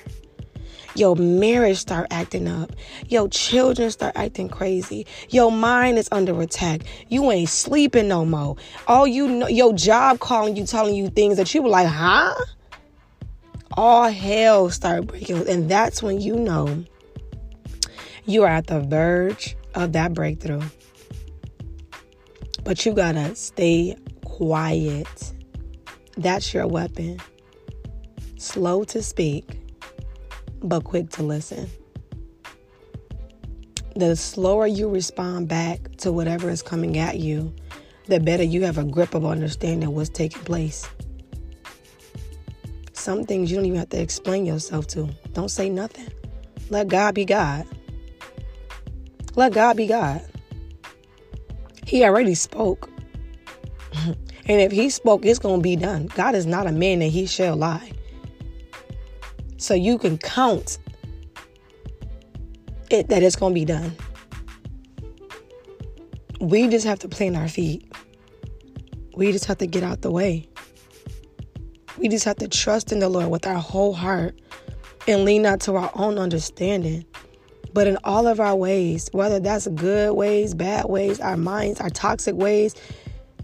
your 0.95 1.17
marriage 1.17 1.79
start 1.79 2.09
acting 2.11 2.49
up. 2.49 2.73
Your 3.09 3.29
children 3.29 3.91
start 3.91 4.13
acting 4.17 4.49
crazy. 4.49 5.07
Your 5.31 5.53
mind 5.53 5.99
is 5.99 6.09
under 6.11 6.41
attack. 6.41 6.83
You 7.09 7.31
ain't 7.31 7.49
sleeping 7.49 8.09
no 8.09 8.25
more. 8.25 8.57
All 8.87 9.07
you 9.07 9.29
know 9.29 9.49
your 9.49 9.73
job 9.73 10.19
calling 10.19 10.57
you 10.57 10.67
telling 10.67 10.95
you 10.95 11.09
things 11.09 11.37
that 11.37 11.55
you 11.55 11.63
were 11.63 11.69
like 11.69 11.87
huh? 11.87 12.35
All 13.73 14.11
hell 14.11 14.71
start 14.71 15.07
breaking 15.07 15.49
and 15.49 15.71
that's 15.71 16.03
when 16.03 16.21
you 16.21 16.37
know 16.37 16.85
you 18.25 18.43
are 18.43 18.49
at 18.49 18.67
the 18.67 18.81
verge 18.81 19.57
of 19.75 19.93
that 19.93 20.13
breakthrough. 20.13 20.63
But 22.65 22.85
you 22.85 22.93
gotta 22.93 23.35
stay 23.37 23.97
quiet. 24.25 25.33
That's 26.17 26.53
your 26.53 26.67
weapon. 26.67 27.21
Slow 28.37 28.85
to 28.85 29.03
speak 29.03 29.60
but 30.63 30.85
quick 30.85 31.11
to 31.11 31.23
listen. 31.23 31.69
The 33.97 34.17
slower 34.17 34.67
you 34.67 34.89
respond 34.89 35.49
back 35.49 35.97
to 35.99 36.13
whatever 36.13 36.49
is 36.49 36.63
coming 36.63 36.99
at 36.99 37.19
you, 37.19 37.55
the 38.07 38.21
better 38.21 38.43
you 38.43 38.65
have 38.65 38.79
a 38.79 38.85
grip 38.85 39.15
of 39.15 39.25
understanding 39.25 39.95
what's 39.95 40.11
taking 40.11 40.43
place. 40.43 40.89
Some 42.93 43.25
things 43.25 43.51
you 43.51 43.57
don't 43.57 43.67
even 43.67 43.79
have 43.79 43.89
to 43.91 44.01
explain 44.01 44.47
yourself 44.47 44.87
to. 44.89 45.09
Don't 45.33 45.49
say 45.49 45.69
nothing. 45.69 46.09
Let 46.69 46.89
God 46.89 47.15
be 47.15 47.25
God. 47.25 47.67
Let 49.37 49.53
God 49.53 49.77
be 49.77 49.87
God. 49.87 50.23
He 51.87 52.05
already 52.05 52.35
spoke. 52.35 52.89
and 54.05 54.61
if 54.61 54.71
he 54.71 54.91
spoke, 54.91 55.25
it's 55.25 55.39
going 55.39 55.61
to 55.61 55.63
be 55.63 55.77
done. 55.77 56.07
God 56.15 56.35
is 56.35 56.47
not 56.47 56.67
a 56.67 56.73
man 56.73 57.01
that 57.01 57.07
he 57.09 57.27
shall 57.27 57.57
lie 57.57 57.93
so 59.61 59.75
you 59.75 59.99
can 59.99 60.17
count 60.19 60.79
it 62.91 63.09
that 63.09 63.23
it's 63.23 63.37
going 63.37 63.53
to 63.53 63.61
be 63.61 63.65
done. 63.65 63.95
We 66.41 66.67
just 66.69 66.87
have 66.87 66.99
to 67.01 67.09
plant 67.09 67.37
our 67.37 67.49
feet. 67.49 67.91
We 69.15 69.33
just 69.33 69.45
have 69.45 69.59
to 69.59 69.67
get 69.67 69.83
out 69.83 70.01
the 70.01 70.11
way. 70.11 70.49
We 71.99 72.09
just 72.09 72.25
have 72.25 72.37
to 72.39 72.49
trust 72.49 72.91
in 72.91 73.01
the 73.01 73.11
Lord 73.11 73.29
with 73.29 73.47
our 73.47 73.59
whole 73.59 73.93
heart 73.93 74.41
and 75.07 75.25
lean 75.27 75.43
not 75.43 75.61
to 75.61 75.77
our 75.77 75.91
own 75.95 76.19
understanding. 76.19 77.05
But 77.75 77.87
in 77.87 77.99
all 78.03 78.27
of 78.27 78.41
our 78.41 78.57
ways, 78.57 79.11
whether 79.13 79.39
that's 79.39 79.69
good 79.69 80.15
ways, 80.15 80.55
bad 80.55 80.87
ways, 80.87 81.21
our 81.21 81.37
minds, 81.37 81.81
our 81.81 81.91
toxic 81.91 82.35
ways, 82.35 82.75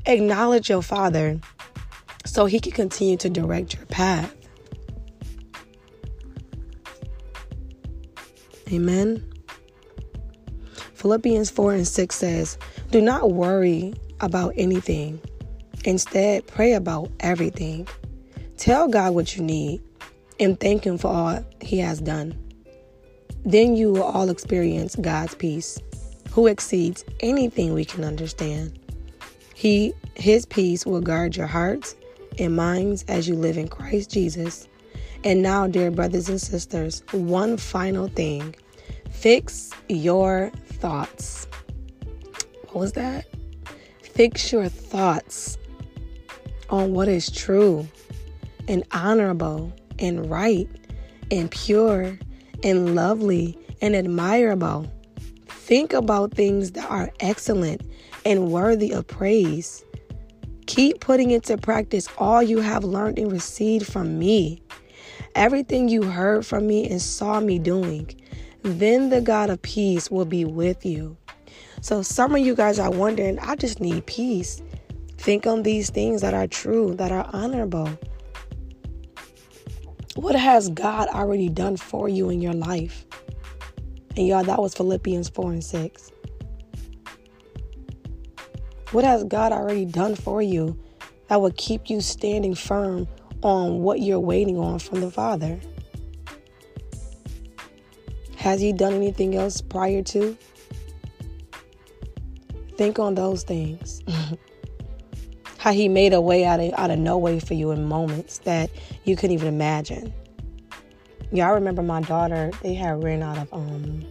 acknowledge 0.07 0.71
your 0.71 0.83
Father 0.83 1.39
so 2.25 2.47
He 2.47 2.59
can 2.59 2.73
continue 2.73 3.19
to 3.19 3.29
direct 3.29 3.75
your 3.75 3.87
path. 3.87 4.36
Amen. 8.73 9.25
Philippians 10.95 11.51
4 11.51 11.75
and 11.75 11.87
6 11.87 12.15
says, 12.15 12.59
Do 12.91 13.01
not 13.01 13.33
worry 13.33 13.95
about 14.21 14.55
anything. 14.57 15.21
Instead, 15.85 16.47
pray 16.47 16.73
about 16.73 17.11
everything. 17.21 17.87
Tell 18.57 18.89
God 18.89 19.15
what 19.15 19.37
you 19.37 19.43
need 19.43 19.83
and 20.41 20.59
thank 20.59 20.85
Him 20.85 20.99
for 20.99 21.09
all 21.09 21.45
He 21.61 21.79
has 21.79 22.01
done. 22.01 22.37
Then 23.45 23.77
you 23.77 23.93
will 23.93 24.03
all 24.03 24.31
experience 24.31 24.97
God's 24.97 25.35
peace, 25.37 25.79
who 26.33 26.49
exceeds 26.49 27.05
anything 27.21 27.73
we 27.73 27.85
can 27.85 28.03
understand. 28.03 28.79
He, 29.55 29.95
His 30.15 30.45
peace 30.45 30.85
will 30.85 31.01
guard 31.01 31.37
your 31.37 31.47
hearts 31.47 31.95
and 32.39 32.57
minds 32.57 33.05
as 33.07 33.29
you 33.29 33.37
live 33.37 33.57
in 33.57 33.69
Christ 33.69 34.11
Jesus. 34.11 34.67
And 35.27 35.43
now, 35.43 35.67
dear 35.67 35.91
brothers 35.91 36.29
and 36.29 36.41
sisters, 36.41 37.03
one 37.11 37.57
final 37.57 38.07
thing 38.07 38.55
fix 39.11 39.73
your 39.89 40.53
thoughts. 40.67 41.49
What 42.67 42.77
was 42.77 42.93
that? 42.93 43.27
Fix 44.05 44.53
your 44.53 44.69
thoughts 44.69 45.59
on 46.71 46.93
what 46.93 47.09
is 47.09 47.29
true 47.29 47.89
and 48.69 48.85
honorable 48.93 49.73
and 49.99 50.31
right 50.31 50.69
and 51.33 51.51
pure 51.51 52.17
and 52.63 52.95
lovely 52.95 53.59
and 53.83 53.97
admirable. 53.97 54.87
Think 55.49 55.93
about 55.93 56.35
things 56.35 56.71
that 56.71 56.89
are 56.89 57.11
excellent 57.19 57.83
and 58.25 58.53
worthy 58.53 58.93
of 58.93 59.09
praise. 59.09 59.85
Keep 60.67 61.01
putting 61.01 61.33
into 61.33 61.59
practice 61.59 62.09
all 62.17 62.45
you 62.45 62.61
have 62.61 62.85
learned 62.85 63.19
and 63.19 63.33
received 63.33 63.91
from 63.93 64.21
me 64.21 64.63
everything 65.37 65.89
you 65.89 66.03
heard 66.03 66.45
from 66.45 66.67
me 66.67 66.89
and 66.89 67.01
saw 67.01 67.39
me 67.41 67.59
doing, 67.59 68.11
then 68.63 69.11
the 69.11 69.21
God 69.21 69.51
of 69.51 69.63
peace 69.63 70.11
will 70.11 70.25
be 70.25 70.45
with 70.45 70.85
you. 70.85 71.17
So, 71.81 72.03
some 72.03 72.35
of 72.35 72.41
you 72.41 72.57
guys 72.57 72.79
are 72.79 72.91
wondering, 72.91 73.39
I 73.39 73.55
just 73.55 73.81
need 73.81 74.07
peace. 74.07 74.61
Think 75.19 75.47
on 75.47 75.63
these 75.63 75.91
things 75.91 76.21
that 76.23 76.35
are 76.35 76.47
true, 76.47 76.95
that 76.95 77.13
are 77.13 77.29
honorable. 77.33 77.89
What 80.17 80.35
has 80.35 80.71
God 80.71 81.09
already 81.09 81.49
done 81.49 81.77
for 81.77 82.09
you 82.09 82.31
in 82.31 82.41
your 82.41 82.55
life? 82.55 83.05
And 84.17 84.27
y'all, 84.27 84.45
that 84.45 84.61
was 84.61 84.75
Philippians 84.75 85.29
4 85.29 85.53
and 85.53 85.65
6. 85.65 86.13
What 88.93 89.05
has 89.05 89.25
God 89.25 89.53
already 89.53 89.85
done 89.85 90.15
for 90.15 90.41
you 90.41 90.79
that 91.29 91.41
will 91.41 91.53
keep 91.57 91.91
you 91.91 92.01
standing 92.01 92.55
firm 92.55 93.07
on 93.43 93.83
what 93.83 94.01
you're 94.01 94.21
waiting 94.21 94.59
on 94.59 94.79
from 94.79 95.01
the 95.01 95.11
Father. 95.11 95.59
Has 98.37 98.61
He 98.61 98.73
done 98.73 98.95
anything 98.95 99.37
else 99.37 99.61
prior 99.61 100.03
to? 100.03 100.37
Think 102.77 102.99
on 102.99 103.15
those 103.15 103.43
things. 103.43 104.03
How 105.59 105.73
He 105.73 105.89
made 105.89 106.13
a 106.13 106.21
way 106.21 106.45
out 106.45 106.61
of, 106.61 106.73
out 106.75 106.91
of 106.91 106.99
no 106.99 107.19
way 107.19 107.41
for 107.41 107.55
you 107.55 107.71
in 107.71 107.85
moments 107.85 108.39
that 108.39 108.71
you 109.05 109.17
couldn't 109.17 109.35
even 109.35 109.49
imagine. 109.49 110.13
Yeah, 111.33 111.49
I 111.49 111.53
remember 111.53 111.83
my 111.83 112.03
daughter, 112.03 112.51
they 112.63 112.75
had 112.75 113.03
ran 113.03 113.23
out 113.23 113.39
of 113.39 113.53
um 113.53 114.05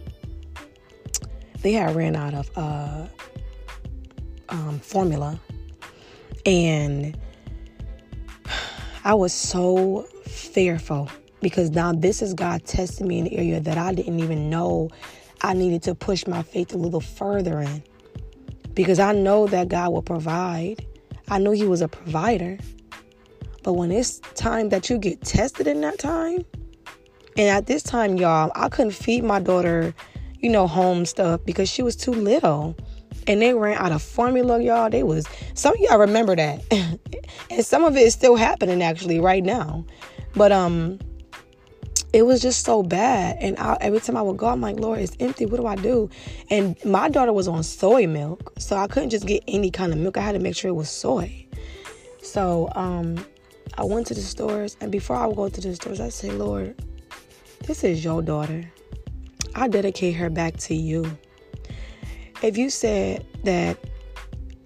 they 1.62 1.72
had 1.72 1.96
ran 1.96 2.14
out 2.14 2.34
of 2.34 2.50
uh 2.56 3.06
um 4.50 4.78
formula 4.80 5.40
and 6.44 7.16
I 9.06 9.14
was 9.14 9.32
so 9.32 10.02
fearful 10.24 11.08
because 11.40 11.70
now 11.70 11.92
this 11.92 12.22
is 12.22 12.34
God 12.34 12.64
testing 12.64 13.06
me 13.06 13.20
in 13.20 13.26
the 13.26 13.36
area 13.36 13.60
that 13.60 13.78
I 13.78 13.94
didn't 13.94 14.18
even 14.18 14.50
know 14.50 14.90
I 15.42 15.54
needed 15.54 15.84
to 15.84 15.94
push 15.94 16.26
my 16.26 16.42
faith 16.42 16.74
a 16.74 16.76
little 16.76 17.00
further 17.00 17.60
in. 17.60 17.84
Because 18.74 18.98
I 18.98 19.12
know 19.12 19.46
that 19.46 19.68
God 19.68 19.92
will 19.92 20.02
provide. 20.02 20.84
I 21.28 21.38
knew 21.38 21.52
He 21.52 21.68
was 21.68 21.82
a 21.82 21.86
provider. 21.86 22.58
But 23.62 23.74
when 23.74 23.92
it's 23.92 24.18
time 24.34 24.70
that 24.70 24.90
you 24.90 24.98
get 24.98 25.20
tested 25.20 25.68
in 25.68 25.82
that 25.82 26.00
time, 26.00 26.44
and 27.36 27.48
at 27.48 27.66
this 27.68 27.84
time, 27.84 28.16
y'all, 28.16 28.50
I 28.56 28.68
couldn't 28.68 28.90
feed 28.90 29.22
my 29.22 29.38
daughter, 29.38 29.94
you 30.40 30.50
know, 30.50 30.66
home 30.66 31.06
stuff 31.06 31.42
because 31.44 31.68
she 31.68 31.84
was 31.84 31.94
too 31.94 32.10
little. 32.12 32.76
And 33.26 33.42
they 33.42 33.54
ran 33.54 33.76
out 33.78 33.92
of 33.92 34.02
formula, 34.02 34.62
y'all. 34.62 34.88
They 34.88 35.02
was 35.02 35.26
some 35.54 35.74
of 35.74 35.80
y'all 35.80 35.98
remember 35.98 36.36
that. 36.36 36.62
and 37.50 37.64
some 37.64 37.84
of 37.84 37.96
it 37.96 38.02
is 38.02 38.14
still 38.14 38.36
happening 38.36 38.82
actually 38.82 39.20
right 39.20 39.42
now. 39.42 39.84
But 40.34 40.52
um 40.52 40.98
it 42.12 42.24
was 42.24 42.40
just 42.40 42.64
so 42.64 42.82
bad. 42.82 43.36
And 43.40 43.58
I, 43.58 43.76
every 43.80 44.00
time 44.00 44.16
I 44.16 44.22
would 44.22 44.38
go, 44.38 44.46
I'm 44.46 44.62
like, 44.62 44.80
Lord, 44.80 45.00
it's 45.00 45.14
empty. 45.20 45.44
What 45.44 45.60
do 45.60 45.66
I 45.66 45.76
do? 45.76 46.08
And 46.48 46.82
my 46.82 47.10
daughter 47.10 47.32
was 47.32 47.46
on 47.46 47.62
soy 47.62 48.06
milk, 48.06 48.54
so 48.58 48.76
I 48.76 48.86
couldn't 48.86 49.10
just 49.10 49.26
get 49.26 49.44
any 49.46 49.70
kind 49.70 49.92
of 49.92 49.98
milk. 49.98 50.16
I 50.16 50.22
had 50.22 50.32
to 50.32 50.38
make 50.38 50.56
sure 50.56 50.70
it 50.70 50.74
was 50.74 50.88
soy. 50.88 51.46
So 52.22 52.70
um, 52.74 53.22
I 53.76 53.84
went 53.84 54.06
to 54.06 54.14
the 54.14 54.22
stores, 54.22 54.78
and 54.80 54.90
before 54.90 55.16
I 55.16 55.26
would 55.26 55.36
go 55.36 55.48
to 55.50 55.60
the 55.60 55.74
stores, 55.74 56.00
I 56.00 56.08
say, 56.08 56.30
Lord, 56.30 56.80
this 57.66 57.84
is 57.84 58.02
your 58.02 58.22
daughter. 58.22 58.64
I 59.54 59.68
dedicate 59.68 60.14
her 60.14 60.30
back 60.30 60.56
to 60.58 60.74
you. 60.74 61.18
If 62.42 62.56
you 62.58 62.70
said 62.70 63.24
that 63.44 63.78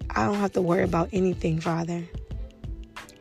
I 0.09 0.25
don't 0.25 0.35
have 0.35 0.51
to 0.53 0.61
worry 0.61 0.83
about 0.83 1.09
anything, 1.13 1.59
Father, 1.59 2.03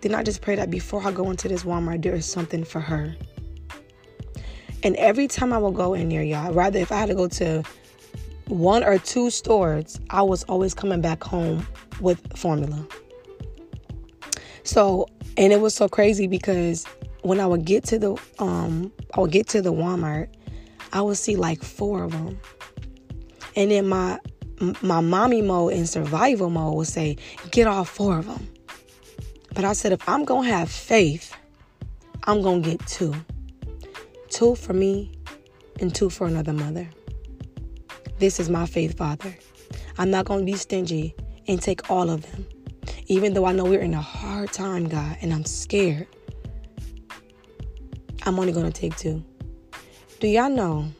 then 0.00 0.14
I 0.14 0.22
just 0.22 0.42
pray 0.42 0.56
that 0.56 0.70
before 0.70 1.06
I 1.06 1.12
go 1.12 1.30
into 1.30 1.48
this 1.48 1.64
Walmart, 1.64 2.02
there 2.02 2.14
is 2.14 2.26
something 2.26 2.64
for 2.64 2.80
her. 2.80 3.14
And 4.82 4.96
every 4.96 5.28
time 5.28 5.52
I 5.52 5.58
will 5.58 5.72
go 5.72 5.94
in 5.94 6.08
there, 6.08 6.22
y'all, 6.22 6.52
rather 6.52 6.78
if 6.78 6.90
I 6.90 6.96
had 6.96 7.08
to 7.10 7.14
go 7.14 7.28
to 7.28 7.62
one 8.46 8.82
or 8.82 8.98
two 8.98 9.30
stores, 9.30 10.00
I 10.10 10.22
was 10.22 10.42
always 10.44 10.74
coming 10.74 11.00
back 11.00 11.22
home 11.22 11.66
with 12.00 12.20
formula. 12.36 12.86
So, 14.64 15.06
and 15.36 15.52
it 15.52 15.60
was 15.60 15.74
so 15.74 15.88
crazy 15.88 16.26
because 16.26 16.86
when 17.22 17.40
I 17.40 17.46
would 17.46 17.64
get 17.64 17.84
to 17.84 17.98
the 17.98 18.16
um 18.38 18.90
I 19.14 19.20
would 19.20 19.30
get 19.30 19.48
to 19.48 19.62
the 19.62 19.72
Walmart, 19.72 20.28
I 20.92 21.02
would 21.02 21.16
see 21.16 21.36
like 21.36 21.62
four 21.62 22.04
of 22.04 22.12
them. 22.12 22.40
And 23.56 23.70
then 23.70 23.88
my 23.88 24.18
my 24.82 25.00
mommy 25.00 25.42
mode 25.42 25.72
and 25.72 25.88
survival 25.88 26.50
mode 26.50 26.74
would 26.76 26.86
say, 26.86 27.16
get 27.50 27.66
all 27.66 27.84
four 27.84 28.18
of 28.18 28.26
them. 28.26 28.48
But 29.54 29.64
I 29.64 29.72
said, 29.72 29.92
if 29.92 30.08
I'm 30.08 30.24
going 30.24 30.48
to 30.48 30.54
have 30.54 30.70
faith, 30.70 31.34
I'm 32.24 32.42
going 32.42 32.62
to 32.62 32.70
get 32.70 32.86
two. 32.86 33.14
Two 34.28 34.54
for 34.54 34.72
me 34.72 35.12
and 35.80 35.94
two 35.94 36.10
for 36.10 36.26
another 36.26 36.52
mother. 36.52 36.88
This 38.18 38.38
is 38.38 38.50
my 38.50 38.66
faith, 38.66 38.96
Father. 38.96 39.34
I'm 39.98 40.10
not 40.10 40.26
going 40.26 40.40
to 40.40 40.46
be 40.46 40.56
stingy 40.56 41.14
and 41.48 41.60
take 41.60 41.90
all 41.90 42.10
of 42.10 42.30
them. 42.30 42.46
Even 43.06 43.34
though 43.34 43.46
I 43.46 43.52
know 43.52 43.64
we're 43.64 43.80
in 43.80 43.94
a 43.94 44.00
hard 44.00 44.52
time, 44.52 44.88
God, 44.88 45.16
and 45.20 45.32
I'm 45.32 45.44
scared. 45.44 46.06
I'm 48.24 48.38
only 48.38 48.52
going 48.52 48.70
to 48.70 48.80
take 48.80 48.96
two. 48.96 49.24
Do 50.20 50.28
y'all 50.28 50.50
know? 50.50 50.90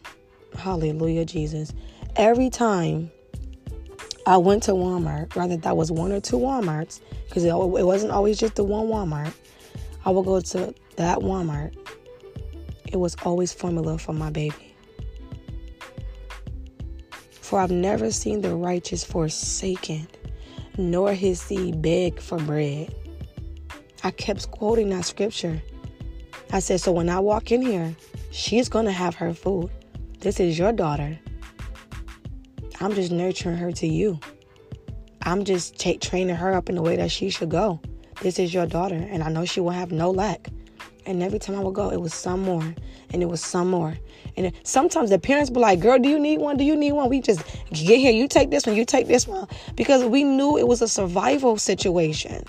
Hallelujah, 0.59 1.25
Jesus. 1.25 1.73
Every 2.17 2.51
time 2.51 3.11
I 4.27 4.37
went 4.37 4.63
to 4.65 4.73
Walmart, 4.73 5.35
rather 5.35 5.57
that 5.57 5.77
was 5.77 5.91
one 5.91 6.13
or 6.13 6.21
two 6.21 6.37
Walmarts, 6.37 7.01
because 7.29 7.45
it, 7.45 7.49
it 7.49 7.55
wasn't 7.55 8.13
always 8.13 8.39
just 8.39 8.57
the 8.57 8.65
one 8.65 8.87
Walmart. 8.87 9.33
I 10.05 10.11
would 10.11 10.25
go 10.25 10.41
to 10.41 10.75
that 10.97 11.19
Walmart. 11.19 11.75
It 12.87 12.97
was 12.97 13.17
always 13.25 13.53
formula 13.53 13.99
for 13.99 14.13
my 14.13 14.31
baby. 14.31 14.75
For 17.31 17.61
I've 17.61 17.71
never 17.71 18.11
seen 18.11 18.43
the 18.43 18.55
righteous 18.55 19.05
forsaken, 19.05 20.07
nor 20.77 21.15
his 21.15 21.41
seed 21.41 21.83
beg 21.83 22.21
for 22.21 22.39
bread. 22.39 22.95
I 24.03 24.11
kept 24.11 24.51
quoting 24.51 24.91
that 24.91 25.05
scripture. 25.05 25.63
I 26.53 26.61
said, 26.61 26.81
So 26.81 26.93
when 26.93 27.09
I 27.09 27.21
walk 27.21 27.53
in 27.53 27.63
here, 27.63 27.95
she's 28.31 28.69
going 28.69 28.87
to 28.87 28.93
have 28.93 29.15
her 29.17 29.35
food. 29.35 29.71
This 30.21 30.41
is 30.41 30.59
your 30.59 30.73
daughter. 30.73 31.19
I'm 32.81 32.95
just 32.95 33.13
nurturing 33.13 33.57
her 33.59 33.73
to 33.73 33.87
you. 33.87 34.19
I'm 35.23 35.45
just 35.45 35.79
t- 35.79 35.99
training 35.99 36.35
her 36.37 36.55
up 36.55 36.71
in 36.71 36.77
the 36.77 36.83
way 36.83 36.97
that 36.97 37.11
she 37.11 37.29
should 37.29 37.51
go. 37.51 37.79
This 38.23 38.39
is 38.39 38.55
your 38.55 38.67
daughter, 38.67 38.95
and 38.95 39.23
I 39.23 39.29
know 39.29 39.45
she 39.45 39.61
will 39.61 39.71
have 39.71 39.93
no 39.93 40.11
lack. 40.11 40.49
And 41.05 41.23
every 41.23 41.39
time 41.39 41.57
I 41.57 41.61
would 41.61 41.75
go, 41.75 41.91
it 41.91 42.01
was 42.01 42.15
some 42.15 42.43
more, 42.43 42.63
and 43.13 43.23
it 43.23 43.27
was 43.27 43.43
some 43.43 43.69
more. 43.69 43.95
And 44.37 44.53
sometimes 44.63 45.11
the 45.11 45.19
parents 45.19 45.51
be 45.51 45.61
like, 45.61 45.81
"Girl, 45.81 45.99
do 45.99 46.09
you 46.09 46.19
need 46.19 46.41
one? 46.41 46.57
Do 46.57 46.65
you 46.65 46.75
need 46.75 46.93
one?" 46.93 47.11
We 47.11 47.21
just 47.21 47.43
get 47.71 47.99
here. 47.99 48.13
You 48.13 48.29
take 48.29 48.51
this 48.51 48.67
one. 48.67 48.77
You 48.77 48.87
take 48.87 49.09
this 49.09 49.29
one, 49.29 49.47
because 49.75 50.05
we 50.05 50.25
knew 50.25 50.57
it 50.57 50.67
was 50.67 50.81
a 50.81 50.89
survival 50.89 51.59
situation. 51.59 52.45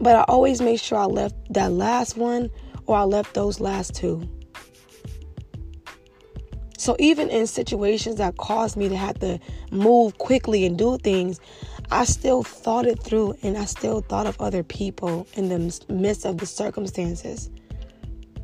But 0.00 0.16
I 0.16 0.22
always 0.28 0.60
made 0.60 0.80
sure 0.80 0.98
I 0.98 1.06
left 1.06 1.34
that 1.54 1.72
last 1.72 2.16
one 2.16 2.50
or 2.86 2.96
I 2.96 3.04
left 3.04 3.34
those 3.34 3.60
last 3.60 3.94
two. 3.94 4.28
So 6.84 6.96
even 6.98 7.30
in 7.30 7.46
situations 7.46 8.16
that 8.16 8.36
caused 8.36 8.76
me 8.76 8.90
to 8.90 8.96
have 8.98 9.18
to 9.20 9.40
move 9.70 10.18
quickly 10.18 10.66
and 10.66 10.76
do 10.76 10.98
things, 10.98 11.40
I 11.90 12.04
still 12.04 12.42
thought 12.42 12.84
it 12.84 13.02
through 13.02 13.38
and 13.42 13.56
I 13.56 13.64
still 13.64 14.02
thought 14.02 14.26
of 14.26 14.38
other 14.38 14.62
people 14.62 15.26
in 15.32 15.48
the 15.48 15.82
midst 15.88 16.26
of 16.26 16.36
the 16.36 16.44
circumstances. 16.44 17.48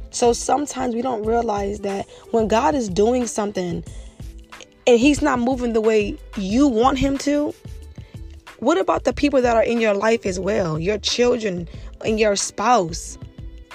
So 0.09 0.33
sometimes 0.33 0.95
we 0.95 1.03
don't 1.03 1.23
realize 1.27 1.81
that 1.81 2.09
when 2.31 2.49
God 2.49 2.75
is 2.75 2.89
doing 2.89 3.27
something 3.27 3.85
and 4.87 4.99
He's 4.99 5.21
not 5.21 5.39
moving 5.39 5.75
the 5.75 5.83
way 5.83 6.17
you 6.39 6.67
want 6.67 6.99
Him 6.99 7.19
to, 7.19 7.53
what 8.61 8.79
about 8.79 9.05
the 9.05 9.13
people 9.13 9.43
that 9.43 9.55
are 9.55 9.65
in 9.65 9.83
your 9.83 9.93
life 9.93 10.25
as 10.25 10.41
well? 10.41 10.79
Your 10.79 10.97
children 10.97 11.69
and 12.07 12.19
your 12.19 12.37
spouse 12.37 13.19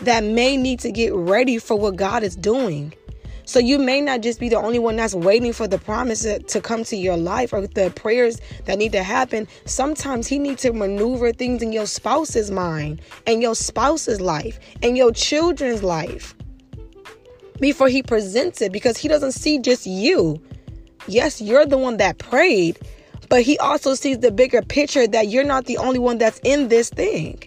that 0.02 0.24
may 0.24 0.58
need 0.58 0.80
to 0.80 0.92
get 0.92 1.14
ready 1.14 1.60
for 1.60 1.78
what 1.78 1.98
God 1.98 2.24
is 2.24 2.36
doing. 2.36 2.96
So 3.46 3.60
you 3.60 3.78
may 3.78 4.02
not 4.02 4.22
just 4.22 4.40
be 4.40 4.50
the 4.50 4.58
only 4.58 4.80
one 4.80 4.96
that's 4.96 5.14
waiting 5.14 5.54
for 5.54 5.68
the 5.68 5.78
promise 5.78 6.24
to 6.24 6.62
come 6.62 6.84
to 6.86 6.96
your 6.96 7.16
life 7.18 7.54
or 7.54 7.66
the 7.66 7.92
prayers 7.96 8.40
that 8.66 8.78
need 8.78 8.92
to 8.94 9.04
happen. 9.04 9.48
Sometimes 9.66 10.28
he 10.28 10.40
needs 10.40 10.64
to 10.64 10.74
maneuver 10.74 11.32
things 11.32 11.62
in 11.62 11.72
your 11.72 11.86
spouse's 11.86 12.50
mind 12.50 13.02
and 13.28 13.42
your 13.42 13.56
spouse's 13.56 14.20
life 14.20 14.60
and 14.82 14.98
your 14.98 15.12
children's 15.12 15.84
life 15.84 16.36
before 17.60 17.88
he 17.88 18.02
presents 18.04 18.62
it 18.62 18.72
because 18.72 18.98
he 18.98 19.08
doesn't 19.08 19.34
see 19.34 19.60
just 19.60 19.86
you. 19.86 20.42
Yes, 21.08 21.40
you're 21.40 21.66
the 21.66 21.78
one 21.78 21.98
that 21.98 22.18
prayed, 22.18 22.80
but 23.30 23.44
he 23.44 23.58
also 23.60 23.94
sees 23.94 24.20
the 24.20 24.32
bigger 24.32 24.62
picture 24.64 25.06
that 25.08 25.28
you're 25.28 25.44
not 25.44 25.66
the 25.66 25.78
only 25.78 26.00
one 26.00 26.18
that's 26.18 26.40
in 26.44 26.68
this 26.68 26.90
thing. 26.90 27.44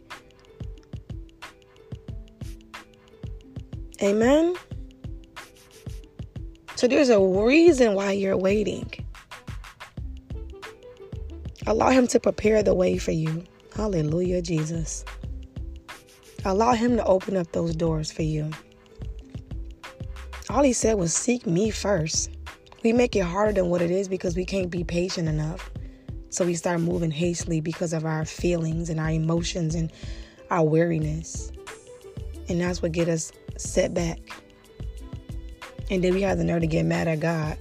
Amen. 4.01 4.55
So 6.79 6.87
there's 6.87 7.09
a 7.09 7.19
reason 7.19 7.95
why 7.95 8.13
you're 8.13 8.37
waiting. 8.37 8.89
Allow 11.67 11.91
him 11.91 12.07
to 12.07 12.21
prepare 12.21 12.63
the 12.63 12.73
way 12.73 12.99
for 12.99 13.11
you. 13.11 13.43
Hallelujah, 13.75 14.41
Jesus. 14.43 15.05
Allow 16.45 16.75
him 16.75 16.97
to 16.97 17.05
open 17.05 17.37
up 17.37 17.51
those 17.51 17.75
doors 17.75 18.13
for 18.13 18.23
you. 18.23 18.53
All 20.51 20.63
he 20.63 20.73
said 20.73 20.99
was, 20.99 21.13
Seek 21.13 21.49
me 21.49 21.71
first. 21.71 22.31
We 22.85 22.93
make 22.93 23.17
it 23.17 23.25
harder 23.25 23.55
than 23.55 23.71
what 23.71 23.83
it 23.83 23.91
is 23.91 24.07
because 24.07 24.37
we 24.37 24.45
can't 24.45 24.71
be 24.71 24.85
patient 24.85 25.29
enough. 25.29 25.73
So 26.31 26.47
we 26.47 26.55
start 26.55 26.81
moving 26.81 27.11
hastily 27.11 27.61
because 27.61 27.93
of 27.93 28.05
our 28.05 28.25
feelings 28.25 28.89
and 28.89 29.01
our 29.01 29.11
emotions 29.11 29.75
and 29.75 29.91
our 30.49 30.63
weariness. 30.63 31.51
And 32.49 32.61
that's 32.61 32.83
what 32.83 32.93
get 32.93 33.09
us 33.09 33.33
set 33.57 33.95
back. 33.95 34.21
And 35.91 36.05
then 36.05 36.15
we 36.15 36.23
have 36.23 36.39
the 36.39 36.45
nerve 36.45 36.61
to 36.61 36.67
get 36.67 36.85
mad 36.85 37.09
at 37.09 37.21
God 37.21 37.57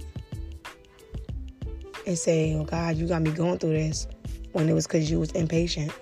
and 2.06 2.18
say, 2.18 2.54
Oh 2.54 2.64
God, 2.64 2.96
you 2.96 3.06
got 3.06 3.22
me 3.22 3.30
going 3.30 3.58
through 3.58 3.74
this 3.74 4.06
when 4.52 4.68
it 4.68 4.72
was 4.72 4.86
because 4.86 5.10
you 5.10 5.18
was 5.18 5.30
impatient. 5.32 5.92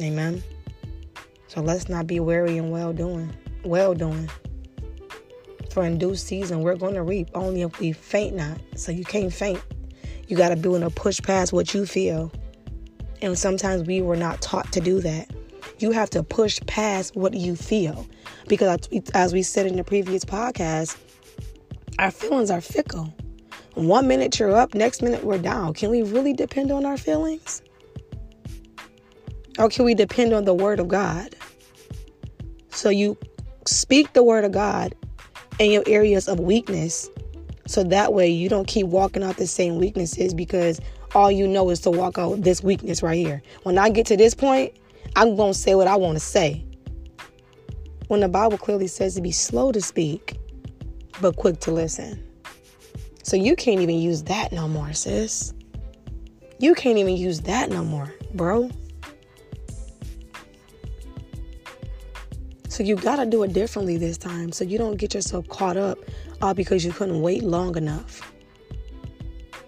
Amen. 0.00 0.42
So 1.48 1.60
let's 1.60 1.88
not 1.88 2.06
be 2.06 2.18
weary 2.20 2.58
and 2.58 2.72
well 2.72 2.92
doing. 2.92 3.34
Well 3.64 3.94
doing. 3.94 4.30
For 5.70 5.84
in 5.84 5.98
due 5.98 6.16
season, 6.16 6.60
we're 6.60 6.76
going 6.76 6.94
to 6.94 7.02
reap 7.02 7.28
only 7.34 7.62
if 7.62 7.78
we 7.78 7.92
faint 7.92 8.36
not. 8.36 8.58
So 8.76 8.92
you 8.92 9.04
can't 9.04 9.32
faint. 9.32 9.60
You 10.28 10.36
got 10.36 10.48
to 10.48 10.56
be 10.56 10.68
able 10.68 10.80
to 10.80 10.90
push 10.90 11.20
past 11.20 11.52
what 11.52 11.74
you 11.74 11.86
feel. 11.86 12.32
And 13.20 13.38
sometimes 13.38 13.86
we 13.86 14.02
were 14.02 14.16
not 14.16 14.40
taught 14.40 14.72
to 14.72 14.80
do 14.80 15.00
that. 15.00 15.30
You 15.82 15.90
have 15.90 16.10
to 16.10 16.22
push 16.22 16.60
past 16.66 17.16
what 17.16 17.34
you 17.34 17.56
feel. 17.56 18.06
Because 18.46 18.88
as 19.14 19.32
we 19.32 19.42
said 19.42 19.66
in 19.66 19.76
the 19.76 19.82
previous 19.82 20.24
podcast, 20.24 20.96
our 21.98 22.12
feelings 22.12 22.52
are 22.52 22.60
fickle. 22.60 23.12
One 23.74 24.06
minute 24.06 24.38
you're 24.38 24.54
up, 24.54 24.74
next 24.74 25.02
minute 25.02 25.24
we're 25.24 25.38
down. 25.38 25.74
Can 25.74 25.90
we 25.90 26.02
really 26.02 26.34
depend 26.34 26.70
on 26.70 26.84
our 26.84 26.96
feelings? 26.96 27.62
Or 29.58 29.68
can 29.68 29.84
we 29.84 29.94
depend 29.94 30.32
on 30.32 30.44
the 30.44 30.54
Word 30.54 30.78
of 30.78 30.86
God? 30.86 31.34
So 32.70 32.88
you 32.88 33.18
speak 33.66 34.12
the 34.12 34.22
Word 34.22 34.44
of 34.44 34.52
God 34.52 34.94
in 35.58 35.72
your 35.72 35.82
areas 35.88 36.28
of 36.28 36.38
weakness. 36.38 37.10
So 37.66 37.82
that 37.84 38.12
way 38.12 38.28
you 38.28 38.48
don't 38.48 38.68
keep 38.68 38.86
walking 38.86 39.24
out 39.24 39.36
the 39.36 39.46
same 39.48 39.78
weaknesses 39.78 40.32
because 40.32 40.80
all 41.14 41.30
you 41.30 41.48
know 41.48 41.70
is 41.70 41.80
to 41.80 41.90
walk 41.90 42.18
out 42.18 42.42
this 42.42 42.62
weakness 42.62 43.02
right 43.02 43.18
here. 43.18 43.42
When 43.64 43.78
I 43.78 43.90
get 43.90 44.06
to 44.06 44.16
this 44.16 44.34
point, 44.34 44.74
I'm 45.14 45.36
going 45.36 45.52
to 45.52 45.58
say 45.58 45.74
what 45.74 45.88
I 45.88 45.96
want 45.96 46.16
to 46.16 46.24
say. 46.24 46.64
When 48.08 48.20
the 48.20 48.28
Bible 48.28 48.58
clearly 48.58 48.86
says 48.86 49.14
to 49.14 49.20
be 49.20 49.32
slow 49.32 49.72
to 49.72 49.80
speak, 49.80 50.38
but 51.20 51.36
quick 51.36 51.60
to 51.60 51.70
listen. 51.70 52.26
So 53.22 53.36
you 53.36 53.54
can't 53.56 53.80
even 53.80 53.98
use 53.98 54.22
that 54.24 54.52
no 54.52 54.68
more, 54.68 54.92
sis. 54.92 55.54
You 56.58 56.74
can't 56.74 56.98
even 56.98 57.16
use 57.16 57.40
that 57.42 57.70
no 57.70 57.84
more, 57.84 58.12
bro. 58.34 58.70
So 62.68 62.82
you 62.82 62.96
got 62.96 63.16
to 63.16 63.26
do 63.26 63.42
it 63.42 63.52
differently 63.52 63.98
this 63.98 64.16
time 64.16 64.50
so 64.50 64.64
you 64.64 64.78
don't 64.78 64.96
get 64.96 65.12
yourself 65.14 65.46
caught 65.48 65.76
up 65.76 65.98
all 66.40 66.54
because 66.54 66.84
you 66.84 66.92
couldn't 66.92 67.20
wait 67.20 67.42
long 67.42 67.76
enough. 67.76 68.32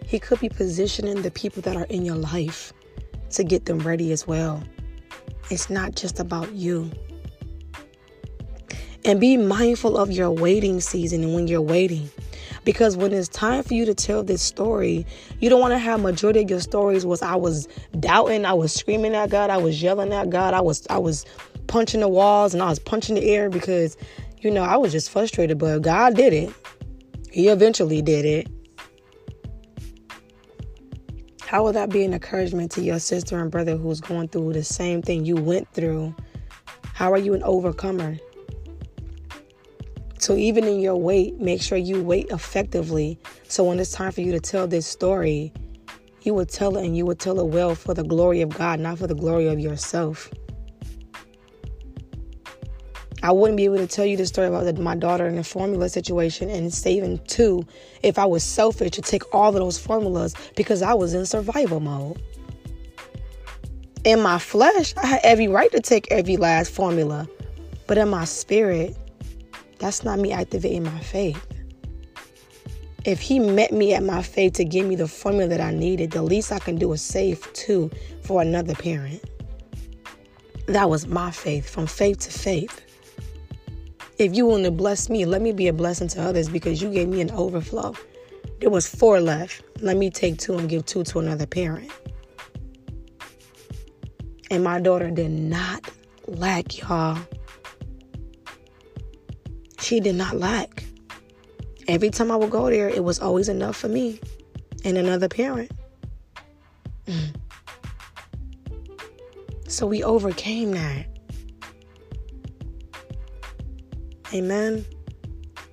He 0.06 0.18
could 0.18 0.40
be 0.40 0.48
positioning 0.48 1.22
the 1.22 1.30
people 1.30 1.60
that 1.62 1.76
are 1.76 1.84
in 1.84 2.04
your 2.04 2.16
life 2.16 2.72
to 3.30 3.44
get 3.44 3.66
them 3.66 3.78
ready 3.80 4.10
as 4.12 4.26
well. 4.26 4.62
It's 5.50 5.70
not 5.70 5.94
just 5.94 6.18
about 6.18 6.52
you. 6.52 6.90
And 9.04 9.20
be 9.20 9.36
mindful 9.36 9.98
of 9.98 10.10
your 10.10 10.30
waiting 10.30 10.80
season 10.80 11.22
and 11.22 11.34
when 11.34 11.46
you're 11.46 11.60
waiting. 11.60 12.10
Because 12.64 12.96
when 12.96 13.12
it's 13.12 13.28
time 13.28 13.62
for 13.62 13.74
you 13.74 13.84
to 13.84 13.94
tell 13.94 14.22
this 14.22 14.40
story, 14.40 15.06
you 15.38 15.50
don't 15.50 15.60
want 15.60 15.72
to 15.72 15.78
have 15.78 16.00
majority 16.00 16.42
of 16.42 16.48
your 16.48 16.60
stories 16.60 17.04
was 17.04 17.20
I 17.20 17.36
was 17.36 17.68
doubting, 18.00 18.46
I 18.46 18.54
was 18.54 18.72
screaming 18.72 19.14
at 19.14 19.28
God, 19.28 19.50
I 19.50 19.58
was 19.58 19.82
yelling 19.82 20.12
at 20.14 20.30
God, 20.30 20.54
I 20.54 20.62
was 20.62 20.86
I 20.88 20.96
was 20.96 21.26
punching 21.66 22.00
the 22.00 22.08
walls 22.08 22.54
and 22.54 22.62
I 22.62 22.70
was 22.70 22.78
punching 22.78 23.16
the 23.16 23.30
air 23.30 23.50
because 23.50 23.98
you 24.40 24.50
know, 24.50 24.62
I 24.62 24.76
was 24.76 24.92
just 24.92 25.10
frustrated, 25.10 25.58
but 25.58 25.80
God 25.80 26.14
did 26.16 26.32
it. 26.32 26.52
He 27.32 27.48
eventually 27.48 28.02
did 28.02 28.24
it. 28.26 28.46
How 31.46 31.62
will 31.62 31.72
that 31.72 31.90
be 31.90 32.04
an 32.04 32.14
encouragement 32.14 32.70
to 32.72 32.80
your 32.80 32.98
sister 32.98 33.38
and 33.38 33.50
brother 33.50 33.76
who's 33.76 34.00
going 34.00 34.28
through 34.28 34.54
the 34.54 34.64
same 34.64 35.02
thing 35.02 35.26
you 35.26 35.36
went 35.36 35.68
through? 35.74 36.14
How 36.94 37.12
are 37.12 37.18
you 37.18 37.34
an 37.34 37.42
overcomer? 37.42 38.16
So, 40.18 40.36
even 40.36 40.64
in 40.64 40.80
your 40.80 40.96
wait, 40.96 41.38
make 41.38 41.60
sure 41.60 41.76
you 41.76 42.02
wait 42.02 42.28
effectively. 42.30 43.18
So, 43.46 43.64
when 43.64 43.78
it's 43.78 43.92
time 43.92 44.10
for 44.10 44.22
you 44.22 44.32
to 44.32 44.40
tell 44.40 44.66
this 44.66 44.86
story, 44.86 45.52
you 46.22 46.32
will 46.32 46.46
tell 46.46 46.78
it 46.78 46.86
and 46.86 46.96
you 46.96 47.04
will 47.04 47.14
tell 47.14 47.38
it 47.38 47.46
well 47.46 47.74
for 47.74 47.92
the 47.92 48.04
glory 48.04 48.40
of 48.40 48.48
God, 48.48 48.80
not 48.80 48.98
for 48.98 49.06
the 49.06 49.14
glory 49.14 49.46
of 49.48 49.60
yourself. 49.60 50.30
I 53.24 53.32
wouldn't 53.32 53.56
be 53.56 53.64
able 53.64 53.78
to 53.78 53.86
tell 53.86 54.04
you 54.04 54.18
the 54.18 54.26
story 54.26 54.48
about 54.48 54.64
the, 54.64 54.74
my 54.74 54.94
daughter 54.94 55.26
in 55.26 55.36
the 55.36 55.44
formula 55.44 55.88
situation 55.88 56.50
and 56.50 56.72
saving 56.72 57.20
two 57.26 57.66
if 58.02 58.18
I 58.18 58.26
was 58.26 58.44
selfish 58.44 58.90
to 58.90 59.00
take 59.00 59.34
all 59.34 59.48
of 59.48 59.54
those 59.54 59.78
formulas 59.78 60.34
because 60.56 60.82
I 60.82 60.92
was 60.92 61.14
in 61.14 61.24
survival 61.24 61.80
mode. 61.80 62.20
In 64.04 64.20
my 64.20 64.38
flesh, 64.38 64.92
I 64.98 65.06
had 65.06 65.20
every 65.24 65.48
right 65.48 65.72
to 65.72 65.80
take 65.80 66.06
every 66.10 66.36
last 66.36 66.70
formula, 66.70 67.26
but 67.86 67.96
in 67.96 68.10
my 68.10 68.26
spirit, 68.26 68.94
that's 69.78 70.04
not 70.04 70.18
me 70.18 70.30
activating 70.30 70.84
my 70.84 71.00
faith. 71.00 71.42
If 73.06 73.22
he 73.22 73.38
met 73.38 73.72
me 73.72 73.94
at 73.94 74.02
my 74.02 74.20
faith 74.20 74.52
to 74.54 74.66
give 74.66 74.84
me 74.84 74.96
the 74.96 75.08
formula 75.08 75.48
that 75.48 75.62
I 75.62 75.70
needed, 75.70 76.10
the 76.10 76.22
least 76.22 76.52
I 76.52 76.58
can 76.58 76.76
do 76.76 76.92
is 76.92 77.00
save 77.00 77.50
two 77.54 77.90
for 78.20 78.42
another 78.42 78.74
parent. 78.74 79.24
That 80.66 80.90
was 80.90 81.06
my 81.06 81.30
faith, 81.30 81.70
from 81.70 81.86
faith 81.86 82.18
to 82.20 82.30
faith. 82.30 82.83
If 84.18 84.34
you 84.36 84.46
want 84.46 84.64
to 84.64 84.70
bless 84.70 85.10
me, 85.10 85.24
let 85.24 85.42
me 85.42 85.52
be 85.52 85.66
a 85.68 85.72
blessing 85.72 86.08
to 86.08 86.22
others 86.22 86.48
because 86.48 86.80
you 86.80 86.90
gave 86.90 87.08
me 87.08 87.20
an 87.20 87.30
overflow. 87.32 87.94
There 88.60 88.70
was 88.70 88.86
four 88.86 89.20
left. 89.20 89.62
Let 89.80 89.96
me 89.96 90.08
take 90.08 90.38
two 90.38 90.56
and 90.56 90.68
give 90.68 90.86
two 90.86 91.02
to 91.04 91.18
another 91.18 91.46
parent. 91.46 91.90
And 94.50 94.62
my 94.62 94.80
daughter 94.80 95.10
did 95.10 95.32
not 95.32 95.90
lack, 96.28 96.78
y'all. 96.78 97.18
She 99.80 100.00
did 100.00 100.14
not 100.14 100.36
lack. 100.36 100.84
Every 101.88 102.10
time 102.10 102.30
I 102.30 102.36
would 102.36 102.50
go 102.50 102.70
there, 102.70 102.88
it 102.88 103.02
was 103.02 103.18
always 103.18 103.48
enough 103.48 103.76
for 103.76 103.88
me 103.88 104.20
and 104.84 104.96
another 104.96 105.28
parent. 105.28 105.72
Mm. 107.06 107.34
So 109.68 109.86
we 109.86 110.04
overcame 110.04 110.70
that. 110.72 111.06
Amen. 114.34 114.84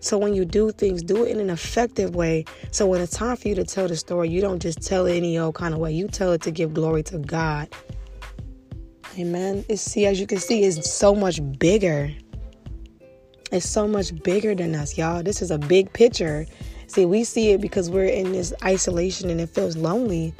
So 0.01 0.17
when 0.17 0.33
you 0.33 0.45
do 0.45 0.71
things, 0.71 1.03
do 1.03 1.25
it 1.25 1.29
in 1.29 1.39
an 1.39 1.49
effective 1.49 2.15
way. 2.15 2.45
So 2.71 2.87
when 2.87 3.01
it's 3.01 3.15
time 3.15 3.35
for 3.35 3.47
you 3.47 3.55
to 3.55 3.63
tell 3.63 3.87
the 3.87 3.95
story, 3.95 4.29
you 4.29 4.41
don't 4.41 4.59
just 4.59 4.81
tell 4.81 5.05
it 5.05 5.15
any 5.15 5.37
old 5.37 5.55
kind 5.55 5.73
of 5.73 5.79
way. 5.79 5.91
You 5.91 6.07
tell 6.07 6.31
it 6.31 6.41
to 6.41 6.51
give 6.51 6.73
glory 6.73 7.03
to 7.03 7.19
God. 7.19 7.73
Amen. 9.17 9.65
It's 9.67 9.81
see, 9.81 10.05
as 10.05 10.19
you 10.19 10.27
can 10.27 10.39
see, 10.39 10.63
it's 10.63 10.91
so 10.91 11.13
much 11.13 11.39
bigger. 11.59 12.11
It's 13.51 13.67
so 13.67 13.87
much 13.87 14.15
bigger 14.23 14.55
than 14.55 14.73
us, 14.75 14.97
y'all. 14.97 15.21
This 15.21 15.41
is 15.41 15.51
a 15.51 15.57
big 15.57 15.91
picture. 15.93 16.45
See, 16.87 17.05
we 17.05 17.23
see 17.23 17.51
it 17.51 17.61
because 17.61 17.89
we're 17.89 18.05
in 18.05 18.31
this 18.31 18.53
isolation 18.63 19.29
and 19.29 19.41
it 19.41 19.49
feels 19.49 19.75
lonely. 19.75 20.33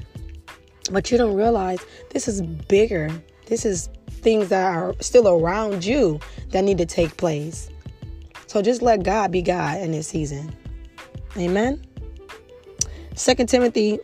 But 0.92 1.12
you 1.12 1.18
don't 1.18 1.36
realize 1.36 1.80
this 2.10 2.28
is 2.28 2.42
bigger. 2.42 3.10
This 3.46 3.66
is 3.66 3.90
things 4.10 4.50
that 4.50 4.74
are 4.74 4.96
still 5.02 5.28
around 5.28 5.86
you 5.86 6.20
that 6.50 6.64
need 6.64 6.78
to 6.78 6.86
take 6.86 7.18
place. 7.18 7.70
So 8.52 8.62
just 8.62 8.82
let 8.82 9.04
God 9.04 9.32
be 9.32 9.42
God 9.42 9.80
in 9.80 9.94
this 9.94 10.10
season. 10.10 10.54
Amen. 11.38 11.82
Second 13.16 13.48
Timothy 13.48 13.98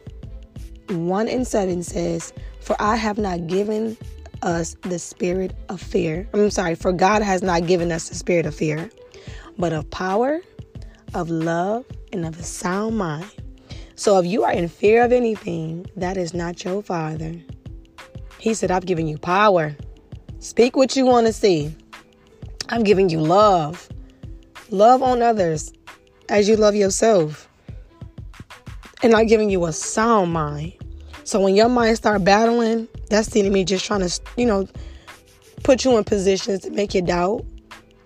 1 0.88 1.28
and 1.28 1.46
7 1.46 1.84
says, 1.84 2.32
For 2.62 2.74
I 2.82 2.96
have 2.96 3.18
not 3.18 3.48
given 3.48 3.98
us 4.44 4.78
the 4.84 5.00
spirit 5.00 5.54
of 5.68 5.82
fear. 5.82 6.30
I'm 6.34 6.50
sorry, 6.50 6.76
for 6.76 6.94
God 6.94 7.24
has 7.24 7.44
not 7.44 7.68
given 7.68 7.92
us 7.92 8.08
the 8.08 8.16
spirit 8.16 8.46
of 8.46 8.56
fear, 8.56 8.90
but 9.58 9.74
of 9.74 9.90
power, 9.92 10.40
of 11.14 11.30
love, 11.30 11.84
and 12.14 12.26
of 12.26 12.40
a 12.40 12.44
sound 12.44 12.98
mind. 12.98 13.30
So 13.96 14.18
if 14.18 14.26
you 14.26 14.46
are 14.46 14.54
in 14.54 14.70
fear 14.70 15.04
of 15.04 15.12
anything, 15.12 15.88
that 15.98 16.16
is 16.16 16.34
not 16.34 16.64
your 16.64 16.82
father. 16.82 17.36
He 18.38 18.54
said, 18.54 18.72
I've 18.72 18.86
given 18.86 19.10
you 19.10 19.18
power. 19.18 19.76
Speak 20.40 20.78
what 20.78 20.96
you 20.96 21.06
want 21.06 21.28
to 21.28 21.34
see. 21.34 21.76
I'm 22.70 22.86
giving 22.86 23.10
you 23.10 23.20
love. 23.20 23.90
Love 24.70 25.02
on 25.02 25.22
others 25.22 25.72
as 26.30 26.50
you 26.50 26.58
love 26.58 26.76
yourself. 26.76 27.48
And 29.02 29.14
I'm 29.14 29.28
giving 29.28 29.50
you 29.50 29.66
a 29.66 29.72
sound 29.72 30.34
mind. 30.34 30.74
So 31.24 31.40
when 31.40 31.56
your 31.56 31.70
mind 31.70 31.98
start 31.98 32.24
battling, 32.24 32.88
that's 33.10 33.30
the 33.30 33.40
enemy 33.40 33.64
just 33.64 33.86
trying 33.86 34.08
to, 34.08 34.22
you 34.36 34.46
know, 34.46 34.68
put 35.64 35.86
you 35.86 35.98
in 35.98 36.04
positions 36.04 36.62
to 36.62 36.70
make 36.72 36.94
you 36.94 37.02
doubt. 37.02 37.46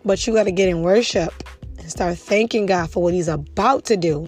But 0.05 0.25
you 0.25 0.33
got 0.33 0.43
to 0.43 0.51
get 0.51 0.69
in 0.69 0.81
worship 0.81 1.31
and 1.77 1.89
start 1.89 2.17
thanking 2.17 2.65
God 2.65 2.91
for 2.91 3.01
what 3.01 3.13
He's 3.13 3.27
about 3.27 3.85
to 3.85 3.97
do. 3.97 4.27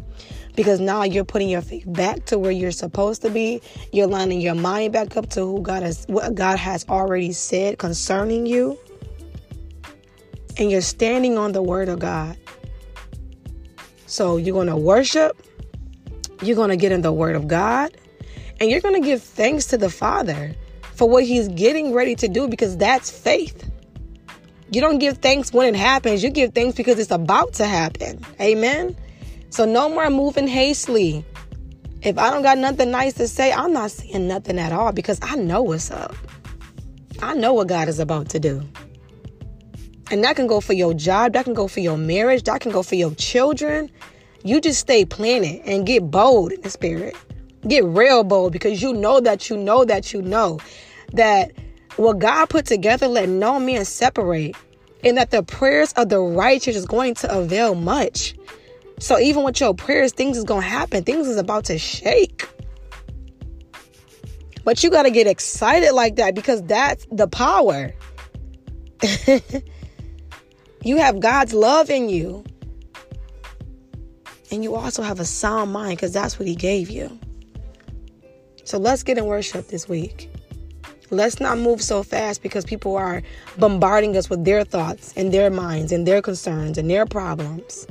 Because 0.56 0.80
now 0.80 1.04
you're 1.04 1.24
putting 1.24 1.50
your 1.50 1.62
faith 1.62 1.84
back 1.88 2.26
to 2.26 2.38
where 2.38 2.52
you're 2.52 2.72
supposed 2.72 3.24
to 3.24 3.30
be. 3.32 3.62
You're 3.92 4.08
lining 4.08 4.40
your 4.40 4.54
mind 4.54 4.94
back 4.94 5.18
up 5.18 5.30
to 5.32 5.42
who 5.42 5.62
God 5.62 5.82
has, 5.82 6.06
what 6.08 6.36
God 6.36 6.60
has 6.60 6.86
already 6.88 7.32
said 7.32 7.80
concerning 7.80 8.46
you. 8.46 8.78
And 10.58 10.70
you're 10.70 10.82
standing 10.82 11.38
on 11.38 11.52
the 11.52 11.62
Word 11.62 11.90
of 11.90 12.00
God. 12.00 12.38
So 14.06 14.38
you're 14.38 14.54
going 14.54 14.68
to 14.68 14.78
worship. 14.78 15.36
You're 16.42 16.56
going 16.56 16.70
to 16.70 16.78
get 16.78 16.92
in 16.92 17.02
the 17.02 17.12
Word 17.12 17.36
of 17.36 17.48
God. 17.48 17.96
And 18.60 18.70
you're 18.70 18.82
going 18.82 19.02
to 19.02 19.06
give 19.06 19.22
thanks 19.22 19.66
to 19.68 19.78
the 19.78 19.90
Father 19.90 20.56
for 20.94 21.10
what 21.10 21.24
He's 21.24 21.48
getting 21.50 21.94
ready 21.94 22.16
to 22.16 22.28
do 22.28 22.48
because 22.48 22.78
that's 22.78 23.10
faith. 23.10 23.70
You 24.72 24.82
don't 24.82 24.98
give 24.98 25.20
thanks 25.20 25.54
when 25.54 25.76
it 25.76 25.78
happens, 25.78 26.24
you 26.24 26.32
give 26.32 26.54
thanks 26.54 26.76
because 26.76 26.98
it's 26.98 27.12
about 27.12 27.54
to 27.54 27.66
happen. 27.66 28.26
Amen. 28.42 28.96
So 29.50 29.66
no 29.66 29.88
more 29.88 30.10
moving 30.10 30.48
hastily. 30.48 31.24
If 32.02 32.18
I 32.18 32.32
don't 32.32 32.42
got 32.42 32.58
nothing 32.58 32.90
nice 32.90 33.14
to 33.14 33.28
say, 33.28 33.54
I'm 33.54 33.72
not 33.72 33.92
saying 33.92 34.28
nothing 34.28 34.58
at 34.58 34.74
all 34.74 34.92
because 34.92 35.20
I 35.22 35.36
know 35.36 35.62
what's 35.62 35.92
up. 35.92 36.16
I 37.22 37.36
know 37.36 37.54
what 37.54 37.68
God 37.68 37.88
is 37.88 38.00
about 38.00 38.30
to 38.30 38.40
do. 38.40 38.68
And 40.14 40.24
that 40.24 40.36
can 40.36 40.46
go 40.46 40.62
for 40.62 40.74
your 40.74 40.94
job, 40.94 41.34
that 41.34 41.44
can 41.44 41.56
go 41.56 41.68
for 41.68 41.80
your 41.80 41.98
marriage, 41.98 42.44
that 42.44 42.62
can 42.62 42.72
go 42.72 42.84
for 42.84 42.94
your 42.94 43.16
children. 43.16 43.90
You 44.44 44.62
just 44.62 44.80
stay 44.80 45.06
planted 45.06 45.64
and 45.66 45.88
get 45.88 46.12
bold 46.12 46.52
in 46.52 46.62
the 46.62 46.70
spirit. 46.70 47.16
Get 47.68 47.84
real 47.84 48.24
bold 48.24 48.54
because 48.54 48.80
you 48.80 48.94
know 48.94 49.20
that 49.22 49.50
you 49.50 49.58
know 49.58 49.84
that 49.86 50.14
you 50.14 50.22
know 50.22 50.60
that 51.14 51.52
what 51.96 52.20
God 52.20 52.48
put 52.52 52.68
together, 52.68 53.08
let 53.08 53.28
no 53.28 53.60
man 53.60 53.86
separate. 53.86 54.56
And 55.04 55.18
that 55.18 55.32
the 55.32 55.42
prayers 55.42 55.94
of 55.94 56.10
the 56.10 56.20
righteous 56.20 56.76
is 56.76 56.86
going 56.86 57.16
to 57.16 57.36
avail 57.36 57.74
much. 57.74 58.36
So 59.00 59.18
even 59.18 59.42
with 59.42 59.60
your 59.60 59.74
prayers, 59.74 60.14
things 60.14 60.38
is 60.38 60.44
gonna 60.44 60.62
happen. 60.62 61.04
Things 61.04 61.28
is 61.28 61.38
about 61.38 61.66
to 61.66 61.80
shake. 61.80 62.48
But 64.64 64.84
you 64.84 64.92
gotta 64.92 65.10
get 65.10 65.26
excited 65.26 65.94
like 65.94 66.18
that 66.18 66.36
because 66.36 66.62
that's 66.62 67.08
the 67.12 67.28
power. 67.28 67.96
you 70.84 70.98
have 70.98 71.20
God's 71.20 71.54
love 71.54 71.90
in 71.90 72.10
you. 72.10 72.44
And 74.52 74.64
you 74.64 74.76
also 74.76 75.02
have 75.02 75.20
a 75.20 75.26
sound 75.26 75.72
mind 75.72 75.98
because 75.98 76.14
that's 76.14 76.38
what 76.38 76.48
He 76.48 76.56
gave 76.56 76.90
you. 76.90 77.20
So 78.66 78.78
let's 78.78 79.04
get 79.04 79.18
in 79.18 79.26
worship 79.26 79.68
this 79.68 79.90
week. 79.90 80.30
Let's 81.10 81.40
not 81.40 81.58
move 81.58 81.82
so 81.82 82.02
fast 82.04 82.42
because 82.42 82.66
people 82.66 82.96
are 82.96 83.22
bombarding 83.58 84.16
us 84.16 84.30
with 84.30 84.46
their 84.46 84.64
thoughts 84.64 85.14
and 85.16 85.34
their 85.34 85.50
minds 85.50 85.92
and 85.92 86.08
their 86.08 86.22
concerns 86.22 86.78
and 86.78 86.90
their 86.90 87.06
problems. 87.06 87.88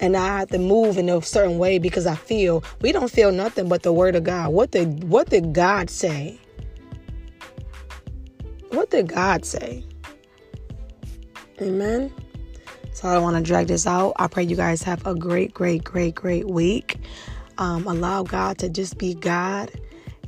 And 0.00 0.16
I 0.16 0.38
have 0.38 0.48
to 0.50 0.58
move 0.58 0.98
in 0.98 1.08
a 1.08 1.22
certain 1.22 1.58
way 1.58 1.78
because 1.78 2.06
I 2.06 2.14
feel 2.14 2.64
we 2.80 2.92
don't 2.92 3.10
feel 3.10 3.32
nothing 3.32 3.68
but 3.68 3.82
the 3.82 3.92
word 3.92 4.16
of 4.16 4.24
God. 4.24 4.52
What 4.52 4.70
did 4.70 5.04
what 5.04 5.30
did 5.30 5.52
God 5.52 5.88
say? 5.88 6.38
What 8.70 8.90
did 8.90 9.08
God 9.08 9.44
say? 9.44 9.84
Amen. 11.60 12.12
So 12.92 13.08
I 13.08 13.14
don't 13.14 13.22
want 13.22 13.36
to 13.36 13.42
drag 13.42 13.66
this 13.66 13.86
out. 13.86 14.14
I 14.16 14.28
pray 14.28 14.44
you 14.44 14.56
guys 14.56 14.82
have 14.82 15.06
a 15.06 15.14
great, 15.14 15.52
great, 15.52 15.84
great, 15.84 16.14
great 16.14 16.48
week. 16.48 16.98
Um, 17.58 17.86
allow 17.86 18.22
God 18.22 18.58
to 18.58 18.68
just 18.68 18.98
be 18.98 19.14
God 19.14 19.70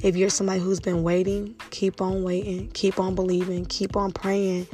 if 0.02 0.16
you're 0.16 0.30
somebody 0.30 0.60
who's 0.60 0.80
been 0.80 1.02
waiting, 1.02 1.54
keep 1.70 2.00
on 2.00 2.22
waiting, 2.22 2.70
keep 2.72 3.00
on 3.00 3.14
believing, 3.14 3.64
keep 3.66 3.96
on 3.96 4.12
praying, 4.12 4.66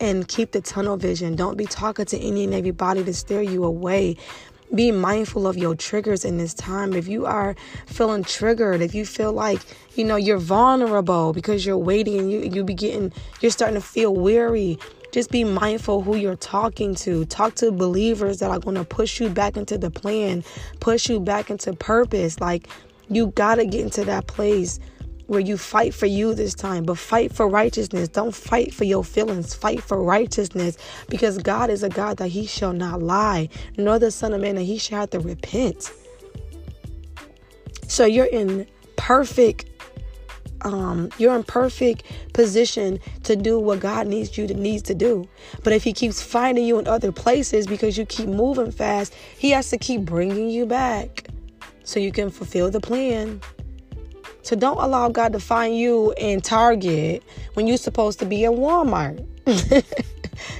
and 0.00 0.28
keep 0.28 0.52
the 0.52 0.60
tunnel 0.60 0.96
vision. 0.96 1.34
Don't 1.34 1.56
be 1.56 1.64
talking 1.64 2.04
to 2.06 2.18
any 2.18 2.44
and 2.44 2.54
everybody 2.54 3.02
to 3.04 3.14
steer 3.14 3.40
you 3.40 3.64
away. 3.64 4.16
Be 4.74 4.90
mindful 4.90 5.46
of 5.46 5.56
your 5.56 5.76
triggers 5.76 6.24
in 6.24 6.38
this 6.38 6.52
time. 6.52 6.92
If 6.92 7.06
you 7.06 7.24
are 7.24 7.54
feeling 7.86 8.24
triggered, 8.24 8.80
if 8.80 8.94
you 8.94 9.06
feel 9.06 9.32
like 9.32 9.60
you 9.94 10.04
know 10.04 10.16
you're 10.16 10.38
vulnerable 10.38 11.32
because 11.32 11.64
you're 11.64 11.78
waiting 11.78 12.18
and 12.18 12.32
you 12.32 12.40
you 12.40 12.64
be 12.64 12.74
getting 12.74 13.12
you're 13.40 13.52
starting 13.52 13.76
to 13.76 13.86
feel 13.86 14.12
weary, 14.12 14.76
just 15.16 15.30
be 15.30 15.44
mindful 15.44 16.02
who 16.02 16.14
you're 16.14 16.36
talking 16.36 16.94
to. 16.94 17.24
Talk 17.24 17.54
to 17.54 17.72
believers 17.72 18.40
that 18.40 18.50
are 18.50 18.58
going 18.58 18.76
to 18.76 18.84
push 18.84 19.18
you 19.18 19.30
back 19.30 19.56
into 19.56 19.78
the 19.78 19.90
plan, 19.90 20.44
push 20.78 21.08
you 21.08 21.20
back 21.20 21.48
into 21.48 21.72
purpose. 21.72 22.38
Like 22.38 22.68
you 23.08 23.28
got 23.28 23.54
to 23.54 23.64
get 23.64 23.80
into 23.80 24.04
that 24.04 24.26
place 24.26 24.78
where 25.26 25.40
you 25.40 25.56
fight 25.56 25.94
for 25.94 26.04
you 26.04 26.34
this 26.34 26.52
time, 26.52 26.84
but 26.84 26.98
fight 26.98 27.32
for 27.32 27.48
righteousness. 27.48 28.08
Don't 28.08 28.34
fight 28.34 28.74
for 28.74 28.84
your 28.84 29.02
feelings. 29.02 29.54
Fight 29.54 29.82
for 29.82 30.02
righteousness 30.02 30.76
because 31.08 31.38
God 31.38 31.70
is 31.70 31.82
a 31.82 31.88
God 31.88 32.18
that 32.18 32.28
he 32.28 32.44
shall 32.44 32.74
not 32.74 33.00
lie, 33.00 33.48
nor 33.78 33.98
the 33.98 34.10
Son 34.10 34.34
of 34.34 34.42
Man 34.42 34.56
that 34.56 34.64
he 34.64 34.76
shall 34.76 35.00
have 35.00 35.10
to 35.10 35.20
repent. 35.20 35.92
So 37.88 38.04
you're 38.04 38.26
in 38.26 38.66
perfect 38.96 39.64
um, 40.66 41.10
you're 41.16 41.36
in 41.36 41.44
perfect 41.44 42.02
position 42.32 42.98
to 43.22 43.36
do 43.36 43.60
what 43.60 43.78
God 43.78 44.08
needs 44.08 44.36
you 44.36 44.48
to 44.48 44.54
needs 44.54 44.82
to 44.84 44.94
do. 44.94 45.28
But 45.62 45.72
if 45.72 45.84
He 45.84 45.92
keeps 45.92 46.20
finding 46.20 46.64
you 46.64 46.78
in 46.80 46.88
other 46.88 47.12
places 47.12 47.66
because 47.68 47.96
you 47.96 48.04
keep 48.04 48.28
moving 48.28 48.72
fast, 48.72 49.14
He 49.38 49.50
has 49.50 49.70
to 49.70 49.78
keep 49.78 50.02
bringing 50.02 50.50
you 50.50 50.66
back 50.66 51.28
so 51.84 52.00
you 52.00 52.10
can 52.10 52.30
fulfill 52.30 52.70
the 52.70 52.80
plan. 52.80 53.40
So 54.42 54.56
don't 54.56 54.78
allow 54.78 55.08
God 55.08 55.32
to 55.34 55.40
find 55.40 55.76
you 55.76 56.12
in 56.18 56.40
Target 56.40 57.22
when 57.54 57.68
you're 57.68 57.76
supposed 57.76 58.18
to 58.18 58.26
be 58.26 58.42
in 58.42 58.52
Walmart. 58.52 59.24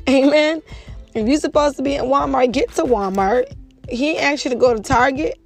Amen. 0.09 0.63
If 1.15 1.27
you're 1.27 1.41
supposed 1.41 1.77
to 1.79 1.83
be 1.83 1.97
in 1.97 2.05
Walmart, 2.05 2.53
get 2.53 2.73
to 2.75 2.83
Walmart. 2.83 3.53
He 3.89 4.19
asked 4.19 4.45
you 4.45 4.53
to 4.53 4.57
go 4.57 4.75
to 4.75 4.83
Target. 4.83 5.39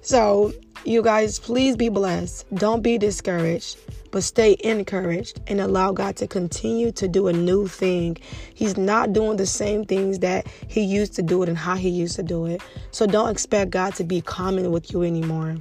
So, 0.00 0.52
you 0.84 1.02
guys, 1.02 1.38
please 1.38 1.76
be 1.76 1.88
blessed. 1.88 2.52
Don't 2.54 2.82
be 2.82 2.98
discouraged, 2.98 3.78
but 4.10 4.22
stay 4.22 4.56
encouraged 4.64 5.40
and 5.46 5.60
allow 5.60 5.92
God 5.92 6.16
to 6.16 6.26
continue 6.26 6.92
to 6.92 7.08
do 7.08 7.28
a 7.28 7.32
new 7.32 7.68
thing. 7.68 8.16
He's 8.54 8.76
not 8.76 9.12
doing 9.12 9.36
the 9.36 9.46
same 9.46 9.84
things 9.84 10.18
that 10.20 10.46
He 10.68 10.82
used 10.82 11.14
to 11.14 11.22
do 11.22 11.42
it 11.42 11.48
and 11.48 11.58
how 11.58 11.76
He 11.76 11.88
used 11.88 12.16
to 12.16 12.22
do 12.22 12.46
it. 12.46 12.62
So, 12.90 13.06
don't 13.06 13.30
expect 13.30 13.70
God 13.70 13.94
to 13.96 14.04
be 14.04 14.20
common 14.20 14.70
with 14.72 14.92
you 14.92 15.02
anymore. 15.02 15.56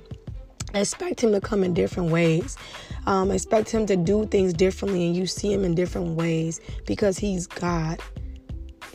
Expect 0.74 1.22
him 1.22 1.34
to 1.34 1.42
come 1.42 1.64
in 1.64 1.74
different 1.74 2.12
ways. 2.12 2.58
Um, 3.06 3.30
expect 3.32 3.70
him 3.70 3.86
to 3.88 3.98
do 3.98 4.26
things 4.28 4.54
differently, 4.54 5.06
and 5.06 5.16
you 5.16 5.28
see 5.28 5.52
him 5.52 5.66
in 5.66 5.76
different 5.76 6.16
ways 6.16 6.62
because 6.86 7.18
he's 7.18 7.46
God. 7.46 8.00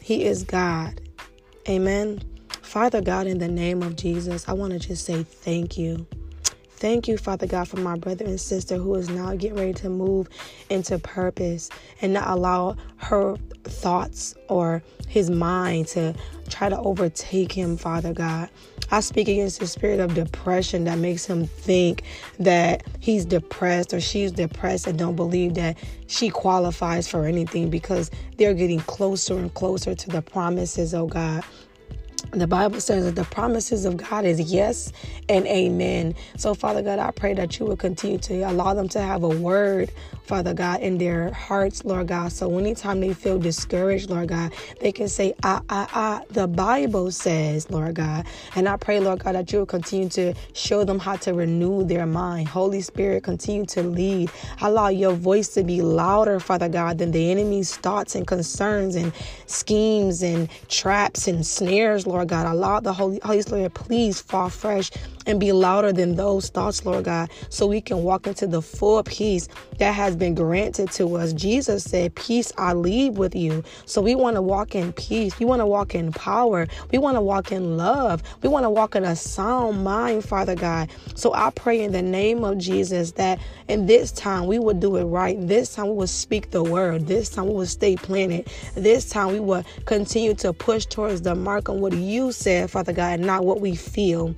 He 0.01 0.25
is 0.25 0.43
God. 0.43 1.01
Amen. 1.69 2.23
Father 2.67 3.01
God, 3.01 3.29
in 3.29 3.39
the 3.39 3.49
name 3.49 3.81
of 3.81 3.95
Jesus, 3.95 4.49
I 4.49 4.53
want 4.53 4.73
to 4.73 4.81
just 4.81 5.07
say 5.07 5.23
thank 5.23 5.79
you. 5.79 6.05
Thank 6.73 7.07
you, 7.07 7.17
Father 7.17 7.47
God, 7.47 7.69
for 7.69 7.79
my 7.79 7.97
brother 7.97 8.25
and 8.25 8.41
sister 8.41 8.77
who 8.77 8.97
is 8.97 9.09
now 9.09 9.35
getting 9.37 9.57
ready 9.57 9.73
to 9.75 9.89
move 9.89 10.29
into 10.69 10.99
purpose 10.99 11.71
and 12.03 12.13
not 12.13 12.29
allow 12.29 12.77
her 12.97 13.37
thoughts 13.65 14.35
or 14.49 14.83
his 15.09 15.31
mind 15.31 15.87
to 15.89 16.13
try 16.49 16.69
to 16.69 16.79
overtake 16.81 17.53
him, 17.53 17.77
Father 17.77 18.13
God. 18.13 18.51
I 18.91 19.01
speak 19.01 19.29
against 19.29 19.61
the 19.61 19.69
spirit 19.69 20.01
of 20.01 20.15
depression 20.15 20.85
that 20.85 20.99
makes 20.99 21.25
him 21.25 21.47
think 21.47 22.03
that 22.41 22.85
he's 23.01 23.25
depressed 23.25 23.95
or 23.95 24.01
she's 24.01 24.33
depressed 24.33 24.87
and 24.89 24.99
don't 24.99 25.17
believe 25.17 25.55
that 25.55 25.79
she 26.09 26.31
qualifies 26.31 27.09
for 27.09 27.27
anything 27.27 27.71
because 27.71 28.11
they're 28.37 28.55
getting 28.55 28.81
closer 28.81 29.39
and 29.39 29.55
closer 29.55 29.95
to 29.95 30.11
the 30.11 30.21
promises, 30.21 30.95
oh 30.95 31.07
God. 31.07 31.45
The 32.33 32.47
Bible 32.47 32.81
says 32.81 33.07
that 33.07 33.17
the 33.17 33.25
promises 33.25 33.85
of 33.87 33.97
God 33.97 34.25
is 34.25 34.41
yes 34.41 34.93
and 35.29 35.47
amen. 35.47 36.15
So, 36.37 36.55
Father 36.55 36.83
God, 36.83 36.99
I 36.99 37.11
pray 37.11 37.35
that 37.35 37.59
you 37.59 37.67
will 37.67 37.77
continue 37.77 38.19
to 38.19 38.43
allow 38.43 38.75
them 38.75 38.89
to 38.91 39.01
have 39.01 39.25
a 39.25 39.29
word 39.29 39.91
Father 40.27 40.55
God, 40.55 40.81
in 40.81 40.99
their 40.99 41.33
hearts, 41.33 41.85
Lord 41.85 42.09
God. 42.09 42.33
So 42.33 42.59
anytime 42.59 43.01
they 43.01 43.15
feel 43.15 43.39
discouraged, 43.39 44.11
Lord 44.11 44.29
God, 44.29 44.53
they 44.81 44.91
can 44.91 45.09
say, 45.09 45.35
ah, 45.45 45.63
ah, 45.69 45.89
ah, 45.95 46.23
the 46.31 46.49
Bible 46.49 47.13
says, 47.13 47.71
Lord 47.71 47.95
God. 47.95 48.27
And 48.57 48.69
I 48.69 48.77
pray, 48.77 48.99
Lord 48.99 49.21
God, 49.21 49.37
that 49.37 49.53
you 49.53 49.61
will 49.61 49.67
continue 49.67 50.09
to 50.11 50.35
show 50.53 50.83
them 50.85 50.99
how 50.99 51.17
to 51.17 51.33
renew 51.33 51.85
their 51.85 52.07
mind. 52.07 52.49
Holy 52.49 52.81
Spirit, 52.81 53.23
continue 53.23 53.67
to 53.67 53.83
lead. 53.85 54.31
Allow 54.61 54.89
your 54.89 55.13
voice 55.13 55.49
to 55.55 55.63
be 55.63 55.81
louder, 55.81 56.41
Father 56.41 56.69
God, 56.69 56.99
than 56.99 57.13
the 57.13 57.31
enemy's 57.31 57.77
thoughts 57.77 58.17
and 58.17 58.27
concerns 58.27 58.97
and 58.97 59.13
schemes 59.47 60.23
and 60.23 60.49
traps 60.69 61.29
and 61.29 61.47
snares, 61.47 62.07
Lord 62.07 62.29
God. 62.29 62.47
Allow 62.47 62.81
the 62.81 62.93
Holy, 62.93 63.21
Holy 63.23 63.43
Spirit, 63.43 63.75
please 63.75 64.21
fall 64.21 64.49
fresh 64.49 64.91
and 65.27 65.41
be 65.41 65.53
louder 65.53 65.93
than 65.93 66.17
those 66.17 66.49
thoughts, 66.49 66.85
Lord 66.85 67.05
God, 67.05 67.31
so 67.49 67.67
we 67.67 67.81
can 67.81 68.03
walk 68.03 68.27
into 68.27 68.47
the 68.47 68.63
full 68.63 69.03
peace 69.03 69.49
that 69.79 69.93
has 69.93 70.16
been 70.19 70.35
granted 70.35 70.91
to 70.93 71.17
us. 71.17 71.33
Jesus 71.33 71.85
said, 71.85 72.15
Peace 72.15 72.53
I 72.59 72.73
leave 72.75 73.19
with 73.19 73.35
you. 73.35 73.63
So 73.87 74.01
we 74.01 74.15
want 74.15 74.37
to 74.37 74.43
walk 74.43 74.75
in 74.75 74.93
peace. 74.93 75.39
We 75.39 75.47
want 75.47 75.61
to 75.61 75.67
walk 75.67 75.95
in 75.95 76.13
power. 76.13 76.67
We 76.93 76.99
want 76.99 77.17
to 77.17 77.21
walk 77.21 77.53
in 77.53 77.77
love. 77.77 78.23
We 78.43 78.49
want 78.49 78.65
to 78.65 78.71
walk 78.71 78.97
in 78.97 79.05
a 79.05 79.17
sound 79.17 79.85
mind, 79.85 80.25
Father 80.25 80.55
God. 80.55 80.91
So 81.15 81.35
I 81.35 81.51
pray 81.51 81.81
in 81.81 81.93
the 81.93 82.03
name 82.03 82.45
of 82.45 82.59
Jesus 82.59 83.13
that 83.13 83.39
in 83.69 83.87
this 83.87 84.13
time 84.13 84.47
we 84.47 84.59
would 84.59 84.81
do 84.81 84.97
it 84.97 85.05
right. 85.05 85.37
This 85.41 85.75
time 85.75 85.89
we 85.89 85.95
will 85.95 86.07
speak 86.07 86.51
the 86.51 86.63
word. 86.63 87.07
This 87.07 87.31
time 87.31 87.47
we 87.47 87.55
will 87.55 87.67
stay 87.67 87.97
planted. 87.97 88.49
This 88.75 89.09
time 89.09 89.29
we 89.29 89.41
will 89.41 89.65
continue 89.85 90.35
to 90.35 90.53
push 90.53 90.87
towards 90.87 91.23
the 91.23 91.35
mark 91.35 91.69
on 91.69 91.81
what 91.81 91.93
you 91.93 92.33
said, 92.33 92.71
Father 92.71 92.93
God, 92.93 93.21
not 93.21 93.45
what 93.45 93.61
we 93.61 93.75
feel. 93.75 94.35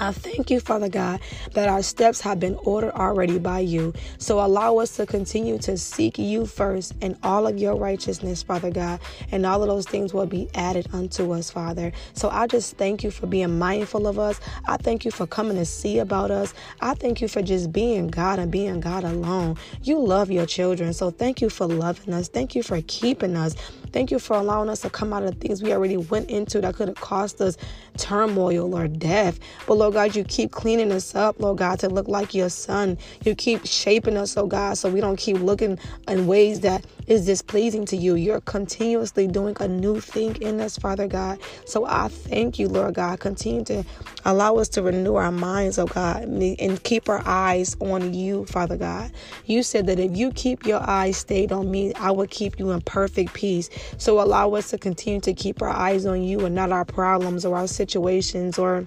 I 0.00 0.12
thank 0.12 0.50
you, 0.50 0.60
Father 0.60 0.88
God, 0.88 1.20
that 1.54 1.68
our 1.68 1.82
steps 1.82 2.20
have 2.22 2.40
been 2.40 2.56
ordered 2.64 2.92
already 2.94 3.38
by 3.38 3.60
you. 3.60 3.94
So 4.18 4.40
allow 4.44 4.78
us 4.78 4.96
to 4.96 5.06
continue 5.06 5.58
to 5.58 5.76
seek 5.78 6.18
you 6.18 6.46
first 6.46 6.94
and 7.02 7.16
all 7.22 7.46
of 7.46 7.58
your 7.58 7.76
righteousness, 7.76 8.42
Father 8.42 8.70
God, 8.70 9.00
and 9.32 9.46
all 9.46 9.62
of 9.62 9.68
those 9.68 9.86
things 9.86 10.14
will 10.14 10.26
be 10.26 10.48
added 10.54 10.88
unto 10.92 11.32
us, 11.32 11.50
Father. 11.50 11.92
So 12.14 12.30
I 12.30 12.46
just 12.46 12.76
thank 12.76 13.04
you 13.04 13.10
for 13.10 13.26
being 13.26 13.58
mindful 13.58 14.06
of 14.06 14.18
us. 14.18 14.40
I 14.66 14.76
thank 14.76 15.04
you 15.04 15.10
for 15.10 15.26
coming 15.26 15.56
to 15.56 15.64
see 15.66 15.98
about 15.98 16.30
us. 16.30 16.54
I 16.80 16.94
thank 16.94 17.20
you 17.20 17.28
for 17.28 17.42
just 17.42 17.72
being 17.72 18.08
God 18.08 18.38
and 18.38 18.50
being 18.52 18.80
God 18.80 19.04
alone. 19.04 19.56
You 19.82 19.98
love 20.00 20.30
your 20.30 20.46
children. 20.46 20.92
So 20.92 21.10
thank 21.10 21.40
you 21.42 21.50
for 21.50 21.66
loving 21.66 22.14
us. 22.14 22.28
Thank 22.28 22.54
you 22.54 22.62
for 22.62 22.80
keeping 22.86 23.36
us. 23.36 23.54
Thank 23.92 24.10
you 24.10 24.18
for 24.18 24.36
allowing 24.36 24.68
us 24.68 24.80
to 24.82 24.90
come 24.90 25.12
out 25.12 25.24
of 25.24 25.32
the 25.34 25.40
things 25.40 25.62
we 25.62 25.72
already 25.72 25.96
went 25.96 26.30
into 26.30 26.60
that 26.62 26.74
could 26.76 26.88
have 26.88 27.00
cost 27.00 27.40
us 27.40 27.56
turmoil 27.96 28.74
or 28.74 28.88
death. 28.88 29.40
But 29.66 29.74
Lord 29.74 29.94
God, 29.94 30.16
you 30.16 30.24
keep 30.24 30.52
cleaning 30.52 30.92
us 30.92 31.14
up, 31.14 31.40
Lord 31.40 31.58
God, 31.58 31.80
to 31.80 31.88
look 31.88 32.08
like 32.08 32.34
your 32.34 32.50
son. 32.50 32.98
You 33.24 33.34
keep 33.34 33.66
shaping 33.66 34.16
us, 34.16 34.36
oh 34.36 34.46
God, 34.46 34.78
so 34.78 34.90
we 34.90 35.00
don't 35.00 35.16
keep 35.18 35.38
looking 35.38 35.78
in 36.08 36.26
ways 36.26 36.60
that 36.60 36.84
is 37.08 37.26
displeasing 37.26 37.84
to 37.86 37.96
you. 37.96 38.14
You're 38.14 38.42
continuously 38.42 39.26
doing 39.26 39.56
a 39.60 39.66
new 39.66 40.00
thing 40.00 40.36
in 40.36 40.60
us, 40.60 40.76
Father 40.78 41.08
God. 41.08 41.40
So 41.64 41.86
I 41.86 42.08
thank 42.08 42.58
you, 42.58 42.68
Lord 42.68 42.94
God. 42.94 43.18
Continue 43.18 43.64
to 43.64 43.84
allow 44.24 44.56
us 44.56 44.68
to 44.70 44.82
renew 44.82 45.14
our 45.14 45.32
minds, 45.32 45.78
oh 45.78 45.86
God, 45.86 46.22
and 46.24 46.82
keep 46.82 47.08
our 47.08 47.22
eyes 47.26 47.76
on 47.80 48.14
you, 48.14 48.44
Father 48.46 48.76
God. 48.76 49.10
You 49.46 49.62
said 49.62 49.86
that 49.86 49.98
if 49.98 50.16
you 50.16 50.30
keep 50.32 50.66
your 50.66 50.80
eyes 50.88 51.16
stayed 51.16 51.50
on 51.50 51.70
me, 51.70 51.94
I 51.94 52.10
will 52.10 52.26
keep 52.26 52.58
you 52.58 52.70
in 52.70 52.82
perfect 52.82 53.32
peace. 53.32 53.70
So 53.96 54.20
allow 54.20 54.52
us 54.54 54.70
to 54.70 54.78
continue 54.78 55.20
to 55.22 55.32
keep 55.32 55.62
our 55.62 55.70
eyes 55.70 56.04
on 56.06 56.22
you 56.22 56.44
and 56.44 56.54
not 56.54 56.72
our 56.72 56.84
problems 56.84 57.44
or 57.46 57.56
our 57.56 57.66
situations 57.66 58.58
or 58.58 58.86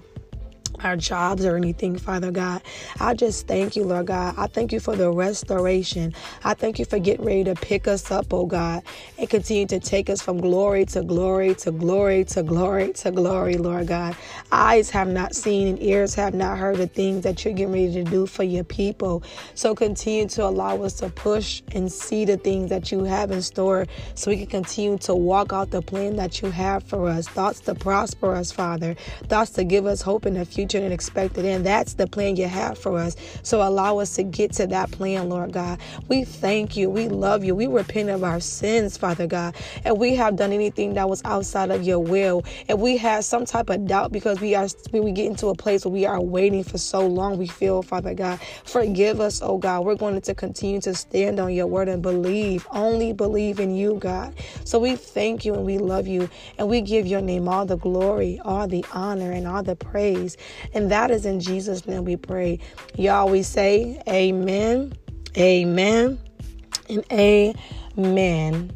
our 0.84 0.96
jobs 0.96 1.44
or 1.44 1.56
anything, 1.56 1.98
Father 1.98 2.30
God. 2.30 2.62
I 3.00 3.14
just 3.14 3.46
thank 3.48 3.76
you, 3.76 3.84
Lord 3.84 4.06
God. 4.06 4.34
I 4.38 4.46
thank 4.46 4.72
you 4.72 4.80
for 4.80 4.96
the 4.96 5.10
restoration. 5.10 6.14
I 6.44 6.54
thank 6.54 6.78
you 6.78 6.84
for 6.84 6.98
getting 6.98 7.24
ready 7.26 7.44
to 7.44 7.54
pick 7.54 7.88
us 7.88 8.10
up, 8.10 8.32
oh 8.32 8.46
God, 8.46 8.82
and 9.18 9.28
continue 9.28 9.66
to 9.66 9.80
take 9.80 10.10
us 10.10 10.22
from 10.22 10.40
glory 10.40 10.84
to 10.86 11.02
glory 11.02 11.54
to 11.56 11.72
glory 11.72 12.24
to 12.26 12.42
glory 12.42 12.92
to 12.94 13.10
glory, 13.10 13.56
Lord 13.58 13.88
God. 13.88 14.16
Eyes 14.52 14.90
have 14.90 15.08
not 15.08 15.34
seen 15.34 15.68
and 15.68 15.82
ears 15.82 16.14
have 16.14 16.34
not 16.34 16.58
heard 16.58 16.76
the 16.76 16.86
things 16.86 17.22
that 17.24 17.44
you're 17.44 17.54
getting 17.54 17.72
ready 17.72 17.92
to 17.92 18.04
do 18.04 18.26
for 18.26 18.42
your 18.44 18.64
people. 18.64 19.22
So 19.54 19.74
continue 19.74 20.28
to 20.28 20.44
allow 20.44 20.82
us 20.82 20.94
to 20.94 21.08
push 21.10 21.62
and 21.74 21.90
see 21.92 22.24
the 22.24 22.36
things 22.36 22.70
that 22.70 22.90
you 22.90 23.04
have 23.04 23.30
in 23.30 23.42
store 23.42 23.86
so 24.14 24.30
we 24.30 24.38
can 24.38 24.46
continue 24.46 24.98
to 24.98 25.14
walk 25.14 25.52
out 25.52 25.70
the 25.70 25.82
plan 25.82 26.16
that 26.16 26.40
you 26.40 26.50
have 26.50 26.82
for 26.84 27.08
us. 27.08 27.28
Thoughts 27.28 27.60
to 27.60 27.74
prosper 27.74 28.34
us, 28.34 28.50
Father. 28.52 28.94
Thoughts 29.28 29.50
to 29.52 29.64
give 29.64 29.84
us 29.86 30.02
hope 30.02 30.24
in 30.26 30.34
the 30.34 30.44
future 30.44 30.71
future 30.72 30.84
and 30.84 30.94
expected 30.94 31.44
and 31.44 31.66
That's 31.66 31.94
the 31.94 32.06
plan 32.06 32.36
you 32.36 32.48
have 32.48 32.78
for 32.78 32.98
us. 32.98 33.16
So 33.42 33.62
allow 33.62 33.98
us 33.98 34.14
to 34.16 34.22
get 34.24 34.52
to 34.54 34.66
that 34.68 34.90
plan, 34.92 35.28
Lord 35.28 35.52
God. 35.52 35.80
We 36.08 36.24
thank 36.24 36.76
you. 36.76 36.90
We 36.90 37.08
love 37.08 37.44
you. 37.44 37.54
We 37.54 37.66
repent 37.66 38.10
of 38.10 38.24
our 38.24 38.40
sins, 38.40 38.96
Father 38.96 39.26
God. 39.26 39.54
And 39.84 39.98
we 39.98 40.16
have 40.16 40.36
done 40.36 40.52
anything 40.52 40.94
that 40.94 41.08
was 41.08 41.22
outside 41.24 41.70
of 41.70 41.82
your 41.82 42.00
will. 42.00 42.44
And 42.68 42.80
we 42.80 42.96
have 42.98 43.24
some 43.24 43.44
type 43.46 43.70
of 43.70 43.86
doubt 43.86 44.12
because 44.12 44.40
we 44.40 44.54
are 44.54 44.68
we 44.92 45.12
get 45.12 45.26
into 45.26 45.48
a 45.48 45.54
place 45.54 45.84
where 45.84 45.92
we 45.92 46.06
are 46.06 46.20
waiting 46.20 46.64
for 46.64 46.78
so 46.78 47.06
long, 47.06 47.38
we 47.38 47.46
feel, 47.46 47.82
Father 47.82 48.14
God. 48.14 48.40
Forgive 48.64 49.20
us, 49.20 49.40
oh 49.42 49.58
God. 49.58 49.84
We're 49.84 49.96
going 49.96 50.20
to 50.20 50.34
continue 50.34 50.80
to 50.82 50.94
stand 50.94 51.40
on 51.40 51.52
your 51.52 51.66
word 51.66 51.88
and 51.88 52.02
believe. 52.02 52.66
Only 52.70 53.12
believe 53.12 53.60
in 53.60 53.74
you, 53.74 53.96
God. 54.00 54.34
So 54.64 54.78
we 54.78 54.96
thank 54.96 55.44
you 55.44 55.54
and 55.54 55.64
we 55.64 55.78
love 55.78 56.06
you. 56.06 56.28
And 56.58 56.68
we 56.68 56.80
give 56.80 57.06
your 57.06 57.20
name 57.20 57.48
all 57.48 57.66
the 57.66 57.76
glory, 57.76 58.40
all 58.44 58.66
the 58.68 58.84
honor, 58.92 59.32
and 59.32 59.46
all 59.46 59.62
the 59.62 59.76
praise. 59.76 60.36
And 60.74 60.90
that 60.90 61.10
is 61.10 61.26
in 61.26 61.40
Jesus' 61.40 61.86
name 61.86 62.04
we 62.04 62.16
pray. 62.16 62.58
Y'all, 62.96 63.28
we 63.28 63.42
say 63.42 64.02
amen, 64.08 64.94
amen, 65.36 66.18
and 66.88 67.04
amen. 67.12 68.72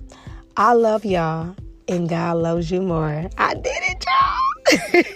I 0.57 0.73
love 0.73 1.05
y'all, 1.05 1.55
and 1.89 2.09
God 2.09 2.39
loves 2.39 2.71
you 2.71 2.81
more. 2.83 3.29
I 3.39 3.55
did 3.55 3.67
it, 3.67 4.05
y'all. 4.07 5.03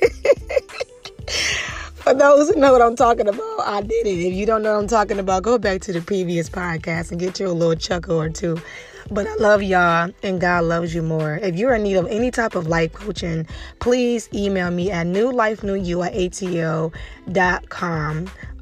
For 2.01 2.15
those 2.15 2.49
who 2.49 2.57
know 2.57 2.73
what 2.73 2.81
I'm 2.81 2.97
talking 2.97 3.29
about, 3.29 3.61
I 3.61 3.83
did 3.83 4.07
it. 4.07 4.27
If 4.27 4.33
you 4.33 4.47
don't 4.47 4.63
know 4.63 4.73
what 4.75 4.81
I'm 4.81 4.89
talking 4.89 5.19
about, 5.19 5.43
go 5.43 5.59
back 5.59 5.83
to 5.83 5.93
the 5.93 6.01
previous 6.01 6.49
podcast 6.49 7.11
and 7.11 7.21
get 7.21 7.39
you 7.39 7.47
a 7.47 7.53
little 7.53 7.75
chuckle 7.75 8.19
or 8.19 8.31
two. 8.31 8.61
But 9.11 9.27
I 9.27 9.35
love 9.37 9.63
y'all 9.63 10.13
and 10.23 10.41
God 10.41 10.65
loves 10.65 10.95
you 10.95 11.03
more. 11.03 11.37
If 11.37 11.57
you're 11.57 11.75
in 11.75 11.83
need 11.83 11.97
of 11.97 12.07
any 12.07 12.31
type 12.31 12.55
of 12.55 12.67
life 12.67 12.93
coaching, 12.93 13.47
please 13.79 14.29
email 14.35 14.71
me 14.71 14.91
at 14.91 15.07
newlifenewyou 15.07 16.07
at 16.07 16.15
atl.com. 16.15 16.91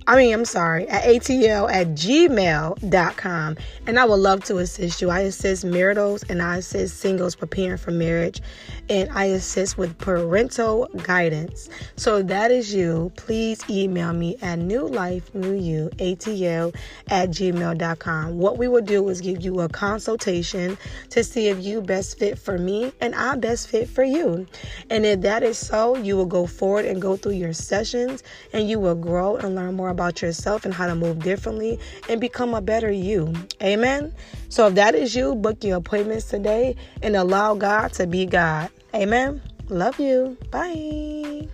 I 0.09 0.17
mean, 0.17 0.33
I'm 0.33 0.47
sorry, 0.47 0.89
at 0.89 1.05
atl 1.05 1.71
at 1.71 1.89
gmail.com. 1.89 3.57
And 3.87 3.99
I 3.99 4.07
would 4.07 4.21
love 4.21 4.43
to 4.45 4.57
assist 4.57 5.03
you. 5.03 5.11
I 5.11 5.21
assist 5.21 5.67
maritals 5.67 6.23
and 6.31 6.41
I 6.41 6.57
assist 6.57 6.97
singles 6.97 7.35
preparing 7.35 7.77
for 7.77 7.91
marriage. 7.91 8.41
And 8.89 9.11
I 9.13 9.27
assist 9.27 9.77
with 9.77 9.99
parental 9.99 10.89
guidance. 11.03 11.69
So 11.97 12.23
that 12.23 12.51
is 12.51 12.73
you, 12.73 13.13
please 13.17 13.63
email 13.69 14.15
me 14.15 14.39
at 14.41 14.61
newlifenewyouatl 14.61 16.75
at 17.09 17.29
gmail.com. 17.29 18.39
What 18.39 18.57
we 18.57 18.67
will 18.67 18.81
do 18.81 19.07
is 19.11 19.21
give 19.21 19.43
you 19.43 19.61
a 19.61 19.69
consultation 19.69 20.79
to 21.11 21.23
see 21.23 21.49
if 21.49 21.63
you 21.63 21.83
best 21.83 22.19
fit 22.19 22.39
for 22.39 22.57
me 22.57 22.95
and 23.03 23.15
I 23.15 23.37
best 23.37 23.69
fit 23.69 23.91
for 23.91 24.05
you. 24.05 24.47
And 24.89 25.05
if 25.05 25.21
that 25.21 25.43
is 25.43 25.59
so, 25.59 25.97
you 25.97 26.17
will 26.17 26.25
go 26.25 26.47
forward 26.47 26.87
and 26.87 27.03
go 27.03 27.19
through 27.19 27.33
your 27.33 27.53
sessions 27.53 28.23
and 28.55 28.71
you 28.71 28.81
will 28.81 28.95
grow 28.95 29.37
and 29.37 29.55
learn 29.55 29.75
more 29.75 29.98
about 29.99 30.23
yourself 30.23 30.65
and 30.65 30.73
how 30.73 30.87
to 30.87 30.95
move 30.95 31.19
differently 31.25 31.77
and 32.09 32.21
become 32.21 32.55
a 32.55 32.61
better 32.61 32.91
you. 32.91 33.35
Amen. 33.61 34.13
So 34.49 34.69
if 34.69 34.75
that 34.77 34.95
is 34.95 35.17
you, 35.17 35.35
book 35.35 35.65
your 35.65 35.79
appointments 35.79 36.27
today 36.27 36.77
and 37.03 37.17
allow 37.17 37.57
God 37.57 37.93
to 37.95 38.07
be 38.07 38.25
God. 38.25 38.71
Amen. 38.95 39.43
Love 39.69 39.99
you. 39.99 40.37
Bye. 40.53 41.49